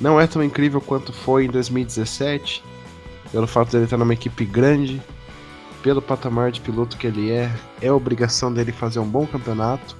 Não 0.00 0.20
é 0.20 0.26
tão 0.26 0.42
incrível 0.42 0.80
quanto 0.80 1.12
foi 1.12 1.44
em 1.44 1.50
2017, 1.50 2.64
pelo 3.30 3.46
fato 3.46 3.70
dele 3.70 3.84
estar 3.84 3.96
numa 3.96 4.12
equipe 4.12 4.44
grande, 4.44 5.00
pelo 5.82 6.02
patamar 6.02 6.50
de 6.50 6.60
piloto 6.60 6.96
que 6.96 7.06
ele 7.06 7.30
é, 7.30 7.52
é 7.80 7.92
obrigação 7.92 8.52
dele 8.52 8.72
fazer 8.72 8.98
um 8.98 9.06
bom 9.06 9.26
campeonato. 9.26 9.96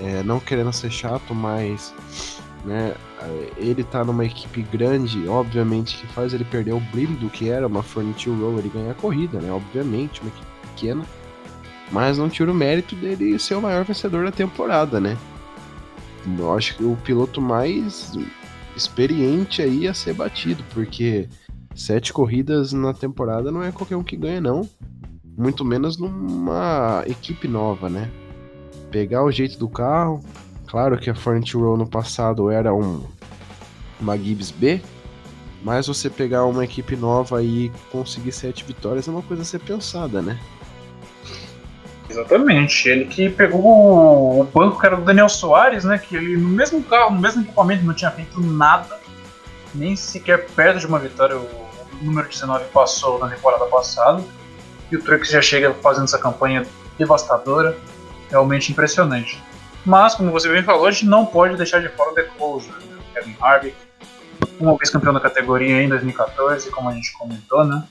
É, 0.00 0.22
não 0.22 0.40
querendo 0.40 0.72
ser 0.72 0.90
chato, 0.90 1.34
mas 1.34 1.94
né, 2.64 2.94
ele 3.56 3.84
tá 3.84 4.02
numa 4.02 4.24
equipe 4.24 4.62
grande, 4.62 5.28
obviamente 5.28 5.98
que 5.98 6.06
faz 6.08 6.32
ele 6.32 6.44
perder 6.44 6.72
o 6.72 6.80
brilho 6.80 7.14
do 7.16 7.28
que 7.28 7.50
era 7.50 7.66
uma 7.66 7.82
Furniture 7.82 8.36
Row, 8.40 8.58
ele 8.58 8.70
ganhar 8.70 8.92
a 8.92 8.94
corrida, 8.94 9.38
né? 9.38 9.52
Obviamente, 9.52 10.20
uma 10.22 10.30
equipe 10.30 10.46
pequena. 10.68 11.04
Mas 11.90 12.16
não 12.16 12.28
tira 12.28 12.50
o 12.50 12.54
mérito 12.54 12.96
dele 12.96 13.38
ser 13.38 13.54
o 13.54 13.60
maior 13.60 13.84
vencedor 13.84 14.24
da 14.24 14.32
temporada, 14.32 14.98
né? 14.98 15.16
Eu 16.38 16.52
acho 16.52 16.76
que 16.76 16.84
o 16.84 16.96
piloto 16.96 17.40
mais 17.40 18.12
experiente 18.76 19.62
aí 19.62 19.86
a 19.86 19.94
ser 19.94 20.14
batido, 20.14 20.62
porque 20.72 21.28
sete 21.74 22.12
corridas 22.12 22.72
na 22.72 22.92
temporada 22.92 23.50
não 23.50 23.62
é 23.62 23.72
qualquer 23.72 23.96
um 23.96 24.04
que 24.04 24.16
ganha, 24.16 24.40
não. 24.40 24.68
Muito 25.36 25.64
menos 25.64 25.98
numa 25.98 27.02
equipe 27.06 27.48
nova, 27.48 27.88
né? 27.88 28.10
Pegar 28.90 29.24
o 29.24 29.30
jeito 29.30 29.58
do 29.58 29.68
carro. 29.68 30.22
Claro 30.66 30.98
que 30.98 31.10
a 31.10 31.14
Furniture 31.14 31.64
Row 31.64 31.76
no 31.76 31.88
passado 31.88 32.50
era 32.50 32.74
um, 32.74 33.02
uma 34.00 34.16
Gibbs 34.16 34.50
B, 34.50 34.80
mas 35.62 35.86
você 35.86 36.08
pegar 36.08 36.44
uma 36.44 36.64
equipe 36.64 36.96
nova 36.96 37.42
e 37.42 37.70
conseguir 37.90 38.32
sete 38.32 38.64
vitórias 38.64 39.06
é 39.06 39.10
uma 39.10 39.22
coisa 39.22 39.42
a 39.42 39.44
ser 39.44 39.60
pensada, 39.60 40.22
né? 40.22 40.38
Exatamente. 42.12 42.88
Ele 42.88 43.06
que 43.06 43.28
pegou 43.30 44.40
o 44.40 44.44
banco 44.44 44.78
que 44.78 44.86
era 44.86 44.96
do 44.96 45.02
Daniel 45.02 45.28
Soares, 45.28 45.84
né? 45.84 45.98
Que 45.98 46.16
ele 46.16 46.36
no 46.36 46.48
mesmo 46.48 46.82
carro, 46.82 47.14
no 47.14 47.20
mesmo 47.20 47.42
equipamento, 47.42 47.84
não 47.84 47.94
tinha 47.94 48.10
feito 48.10 48.40
nada, 48.40 48.98
nem 49.74 49.96
sequer 49.96 50.46
perto 50.50 50.80
de 50.80 50.86
uma 50.86 50.98
vitória. 50.98 51.36
O 51.36 51.48
número 52.00 52.28
19 52.28 52.64
passou 52.72 53.18
na 53.18 53.28
temporada 53.28 53.64
passada. 53.66 54.22
E 54.90 54.96
o 54.96 55.02
Truex 55.02 55.30
já 55.30 55.40
chega 55.40 55.72
fazendo 55.74 56.04
essa 56.04 56.18
campanha 56.18 56.66
devastadora. 56.98 57.76
Realmente 58.30 58.72
impressionante. 58.72 59.42
Mas, 59.84 60.14
como 60.14 60.30
você 60.30 60.48
bem 60.48 60.62
falou, 60.62 60.86
a 60.86 60.90
gente 60.90 61.06
não 61.06 61.26
pode 61.26 61.56
deixar 61.56 61.80
de 61.80 61.88
fora 61.90 62.12
o 62.12 62.14
The 62.14 62.22
Closer, 62.22 62.72
né? 62.72 62.98
Kevin 63.12 63.36
Harvick, 63.40 63.76
uma 64.58 64.76
vez 64.76 64.90
campeão 64.90 65.12
da 65.12 65.20
categoria 65.20 65.82
em 65.82 65.88
2014, 65.88 66.70
como 66.70 66.88
a 66.88 66.92
gente 66.92 67.12
comentou, 67.12 67.64
né? 67.64 67.82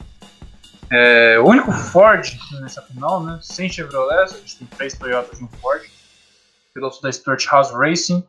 É, 0.91 1.39
o 1.39 1.45
único 1.45 1.71
Ford 1.71 2.38
nessa 2.60 2.82
final, 2.82 3.23
né? 3.23 3.39
Sem 3.41 3.69
Chevrolet, 3.69 4.23
a 4.23 4.27
gente 4.27 4.58
tem 4.58 4.67
três 4.67 4.93
Toyotas 4.93 5.39
no 5.39 5.47
Ford. 5.47 5.82
Piloto 6.73 7.01
da 7.01 7.12
Stuart 7.12 7.45
House 7.49 7.71
Racing. 7.71 8.23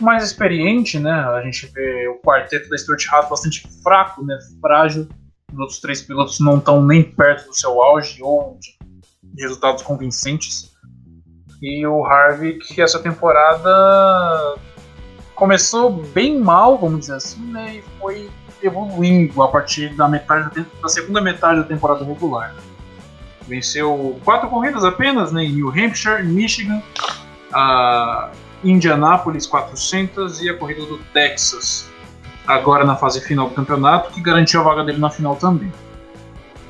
Mais 0.00 0.24
experiente, 0.24 0.98
né? 0.98 1.12
A 1.12 1.42
gente 1.42 1.66
vê 1.66 2.08
o 2.08 2.18
quarteto 2.20 2.70
da 2.70 2.78
Stuart 2.78 3.04
House 3.10 3.28
bastante 3.28 3.68
fraco, 3.82 4.24
né? 4.24 4.38
Frágil. 4.60 5.08
Os 5.52 5.58
outros 5.58 5.78
três 5.78 6.00
pilotos 6.00 6.40
não 6.40 6.56
estão 6.56 6.82
nem 6.82 7.02
perto 7.02 7.48
do 7.48 7.54
seu 7.54 7.82
auge 7.82 8.22
ou 8.22 8.58
de 8.58 9.42
resultados 9.42 9.82
convincentes. 9.82 10.72
E 11.60 11.86
o 11.86 12.04
Harvick, 12.04 12.80
essa 12.80 12.98
temporada 12.98 14.56
começou 15.34 15.90
bem 15.90 16.38
mal, 16.40 16.78
vamos 16.78 17.00
dizer 17.00 17.14
assim, 17.14 17.52
né? 17.52 17.76
E 17.76 17.82
foi 18.00 18.30
evoluindo 18.62 19.42
a 19.42 19.48
partir 19.48 19.94
da 19.94 20.08
metade 20.08 20.66
da, 20.82 20.88
segunda 20.88 21.20
metade 21.20 21.60
da 21.60 21.66
temporada 21.66 22.04
regular. 22.04 22.54
Venceu 23.46 24.20
quatro 24.24 24.48
corridas 24.48 24.84
apenas, 24.84 25.32
né, 25.32 25.44
em 25.44 25.52
New 25.52 25.68
Hampshire, 25.68 26.22
Michigan, 26.24 26.82
a 27.52 28.30
Indianapolis 28.64 29.46
400 29.46 30.42
e 30.42 30.50
a 30.50 30.56
corrida 30.56 30.84
do 30.84 30.98
Texas, 31.12 31.88
agora 32.46 32.84
na 32.84 32.96
fase 32.96 33.20
final 33.20 33.48
do 33.48 33.54
campeonato, 33.54 34.10
que 34.10 34.20
garantiu 34.20 34.60
a 34.60 34.64
vaga 34.64 34.84
dele 34.84 34.98
na 34.98 35.10
final 35.10 35.36
também. 35.36 35.72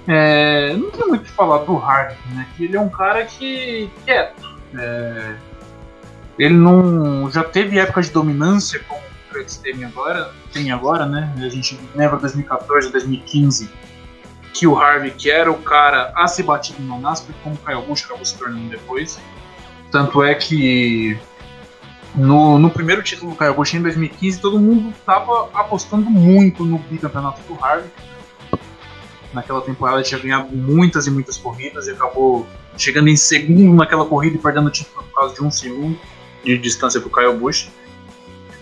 É, 0.09 0.75
não 0.75 0.91
tem 0.91 1.07
muito 1.09 1.23
o 1.23 1.25
que 1.25 1.31
falar 1.33 1.59
do 1.65 1.77
Harvick, 1.79 2.21
né? 2.33 2.47
Que 2.57 2.65
ele 2.65 2.77
é 2.77 2.81
um 2.81 2.89
cara 2.89 3.25
que 3.25 3.91
quieto. 4.05 4.57
É, 4.79 5.35
ele 6.39 6.55
não 6.55 7.31
já 7.31 7.43
teve 7.43 7.79
época 7.79 8.03
de 8.03 8.11
dominância 8.11 8.81
como 8.87 9.06
Freitas 9.37 9.57
tem 9.59 9.85
agora, 9.85 10.33
tem 10.51 10.71
agora, 10.71 11.07
né? 11.07 11.33
A 11.37 11.49
gente 11.49 11.79
lembra 11.95 12.17
2014, 12.17 12.91
2015, 12.91 13.69
que 14.55 14.67
o 14.67 14.79
Harvey 14.79 15.11
que 15.11 15.31
era 15.31 15.51
o 15.51 15.59
cara 15.59 16.11
a 16.17 16.27
se 16.27 16.43
batido 16.43 16.83
no 16.83 16.99
NASCAR, 16.99 17.35
como 17.43 17.55
o 17.55 17.59
Kyle 17.59 17.83
Busch 17.83 18.05
acabou 18.05 18.25
se 18.25 18.37
tornando 18.39 18.69
depois. 18.71 19.19
Tanto 19.91 20.25
é 20.25 20.35
que 20.35 21.19
no, 22.15 22.59
no 22.59 22.71
primeiro 22.71 23.03
título 23.03 23.33
do 23.33 23.37
Kyle 23.37 23.53
Busch 23.53 23.75
em 23.75 23.83
2015, 23.83 24.41
todo 24.41 24.59
mundo 24.59 24.89
estava 24.91 25.51
apostando 25.53 26.09
muito 26.09 26.65
no 26.65 26.79
bicampeonato 26.79 27.43
do 27.43 27.63
Harvey. 27.63 27.91
Naquela 29.35 29.61
temporada 29.61 29.99
ele 29.99 30.07
tinha 30.07 30.21
ganhado 30.21 30.57
muitas 30.57 31.07
e 31.07 31.11
muitas 31.11 31.37
corridas 31.37 31.89
e 31.89 31.91
acabou 31.91 32.47
chegando 32.79 33.09
em 33.09 33.17
segundo 33.17 33.75
naquela 33.75 34.07
corrida 34.07 34.37
e 34.37 34.39
perdendo 34.39 34.69
o 34.69 34.71
título 34.71 35.05
por 35.05 35.15
causa 35.15 35.35
de 35.35 35.45
um 35.45 35.51
segundo 35.51 35.99
de 36.43 36.57
distância 36.57 36.99
para 37.01 37.09
o 37.09 37.13
Kyle 37.13 37.39
Busch. 37.39 37.69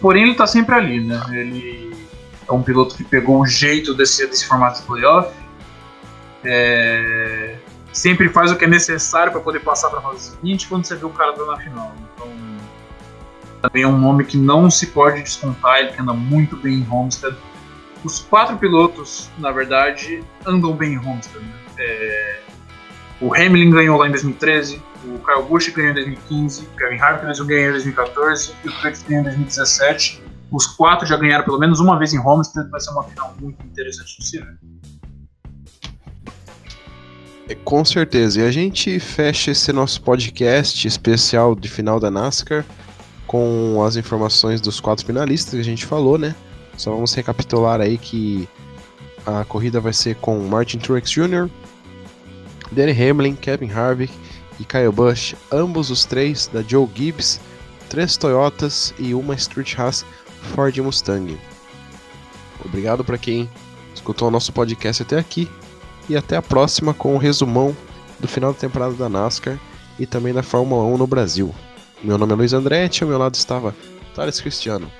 Porém, 0.04 0.24
ele 0.24 0.34
tá 0.34 0.46
sempre 0.46 0.74
ali, 0.74 1.00
né? 1.00 1.18
Ele 1.30 1.96
é 2.46 2.52
um 2.52 2.62
piloto 2.62 2.94
que 2.94 3.02
pegou 3.02 3.40
o 3.40 3.46
jeito 3.46 3.94
desse, 3.94 4.26
desse 4.26 4.46
formato 4.46 4.82
de 4.82 4.86
playoff. 4.86 5.34
É, 6.44 7.56
sempre 7.90 8.28
faz 8.28 8.52
o 8.52 8.56
que 8.56 8.66
é 8.66 8.68
necessário 8.68 9.32
para 9.32 9.40
poder 9.40 9.60
passar 9.60 9.88
para 9.88 10.00
a 10.00 10.02
fase 10.02 10.32
seguinte 10.32 10.68
quando 10.68 10.84
você 10.84 10.94
vê 10.94 11.06
o 11.06 11.08
cara 11.08 11.32
na 11.46 11.56
final. 11.56 11.94
Então, 12.12 12.28
também 13.62 13.82
é 13.82 13.88
um 13.88 13.96
nome 13.96 14.26
que 14.26 14.36
não 14.36 14.70
se 14.70 14.88
pode 14.88 15.22
descontar, 15.22 15.78
ele 15.78 15.94
anda 15.98 16.12
muito 16.12 16.54
bem 16.54 16.80
em 16.80 16.86
Homestead. 16.90 17.34
Os 18.04 18.18
quatro 18.18 18.58
pilotos, 18.58 19.30
na 19.38 19.52
verdade, 19.52 20.22
andam 20.44 20.74
bem 20.74 20.92
em 20.92 20.98
Homestead. 20.98 21.42
Né? 21.42 21.54
É, 21.78 22.40
o 23.20 23.34
Hamilton 23.34 23.70
ganhou 23.70 23.98
lá 23.98 24.08
em 24.08 24.10
2013, 24.10 24.82
o 25.04 25.18
Kyle 25.18 25.42
Busch 25.48 25.68
ganhou 25.68 25.90
em 25.90 25.94
2015, 25.94 26.62
o 26.62 26.76
Kevin 26.76 26.98
Harvick 26.98 27.46
ganhou 27.46 27.68
em 27.68 27.72
2014 27.72 28.52
e 28.64 28.68
o 28.68 28.72
Truex 28.72 29.02
ganhou 29.02 29.20
em 29.20 29.24
2017. 29.24 30.22
Os 30.50 30.66
quatro 30.66 31.06
já 31.06 31.16
ganharam 31.16 31.44
pelo 31.44 31.58
menos 31.58 31.80
uma 31.80 31.98
vez 31.98 32.12
em 32.12 32.18
Homestead, 32.18 32.68
vai 32.70 32.80
ser 32.80 32.90
uma 32.90 33.04
final 33.04 33.34
muito 33.40 33.64
interessante 33.64 34.18
de 34.18 34.26
se. 34.26 34.44
É, 37.48 37.54
com 37.54 37.84
certeza. 37.84 38.40
E 38.40 38.46
a 38.46 38.50
gente 38.50 38.98
fecha 38.98 39.50
esse 39.50 39.72
nosso 39.72 40.00
podcast 40.00 40.86
especial 40.86 41.54
de 41.54 41.68
final 41.68 42.00
da 42.00 42.10
NASCAR 42.10 42.64
com 43.26 43.82
as 43.84 43.96
informações 43.96 44.60
dos 44.60 44.80
quatro 44.80 45.04
finalistas 45.04 45.54
que 45.54 45.60
a 45.60 45.64
gente 45.64 45.84
falou, 45.84 46.16
né? 46.16 46.34
Só 46.76 46.90
vamos 46.90 47.12
recapitular 47.12 47.80
aí 47.80 47.98
que 47.98 48.48
a 49.26 49.44
corrida 49.44 49.80
vai 49.80 49.92
ser 49.92 50.16
com 50.16 50.38
Martin 50.40 50.78
Truex 50.78 51.10
Jr., 51.10 51.48
Danny 52.72 52.92
Hamlin, 52.92 53.34
Kevin 53.34 53.70
Harvick 53.70 54.12
e 54.58 54.64
Kyle 54.64 54.90
Busch, 54.90 55.34
ambos 55.50 55.90
os 55.90 56.04
três 56.04 56.46
da 56.46 56.62
Joe 56.62 56.88
Gibbs, 56.94 57.40
três 57.88 58.16
Toyotas 58.16 58.94
e 58.98 59.14
uma 59.14 59.34
Street 59.34 59.78
Haas 59.78 60.04
Ford 60.54 60.76
Mustang. 60.78 61.38
Obrigado 62.64 63.04
para 63.04 63.18
quem 63.18 63.48
escutou 63.94 64.28
o 64.28 64.30
nosso 64.30 64.52
podcast 64.52 65.02
até 65.02 65.18
aqui 65.18 65.48
e 66.08 66.16
até 66.16 66.36
a 66.36 66.42
próxima 66.42 66.94
com 66.94 67.12
o 67.12 67.14
um 67.14 67.18
resumão 67.18 67.76
do 68.18 68.28
final 68.28 68.52
da 68.52 68.58
temporada 68.58 68.94
da 68.94 69.08
NASCAR 69.08 69.58
e 69.98 70.06
também 70.06 70.32
da 70.32 70.42
Fórmula 70.42 70.84
1 70.84 70.98
no 70.98 71.06
Brasil. 71.06 71.54
Meu 72.02 72.18
nome 72.18 72.32
é 72.32 72.36
Luiz 72.36 72.52
Andretti, 72.52 73.02
ao 73.02 73.08
meu 73.08 73.18
lado 73.18 73.34
estava 73.34 73.74
Thales 74.14 74.40
Cristiano. 74.40 74.90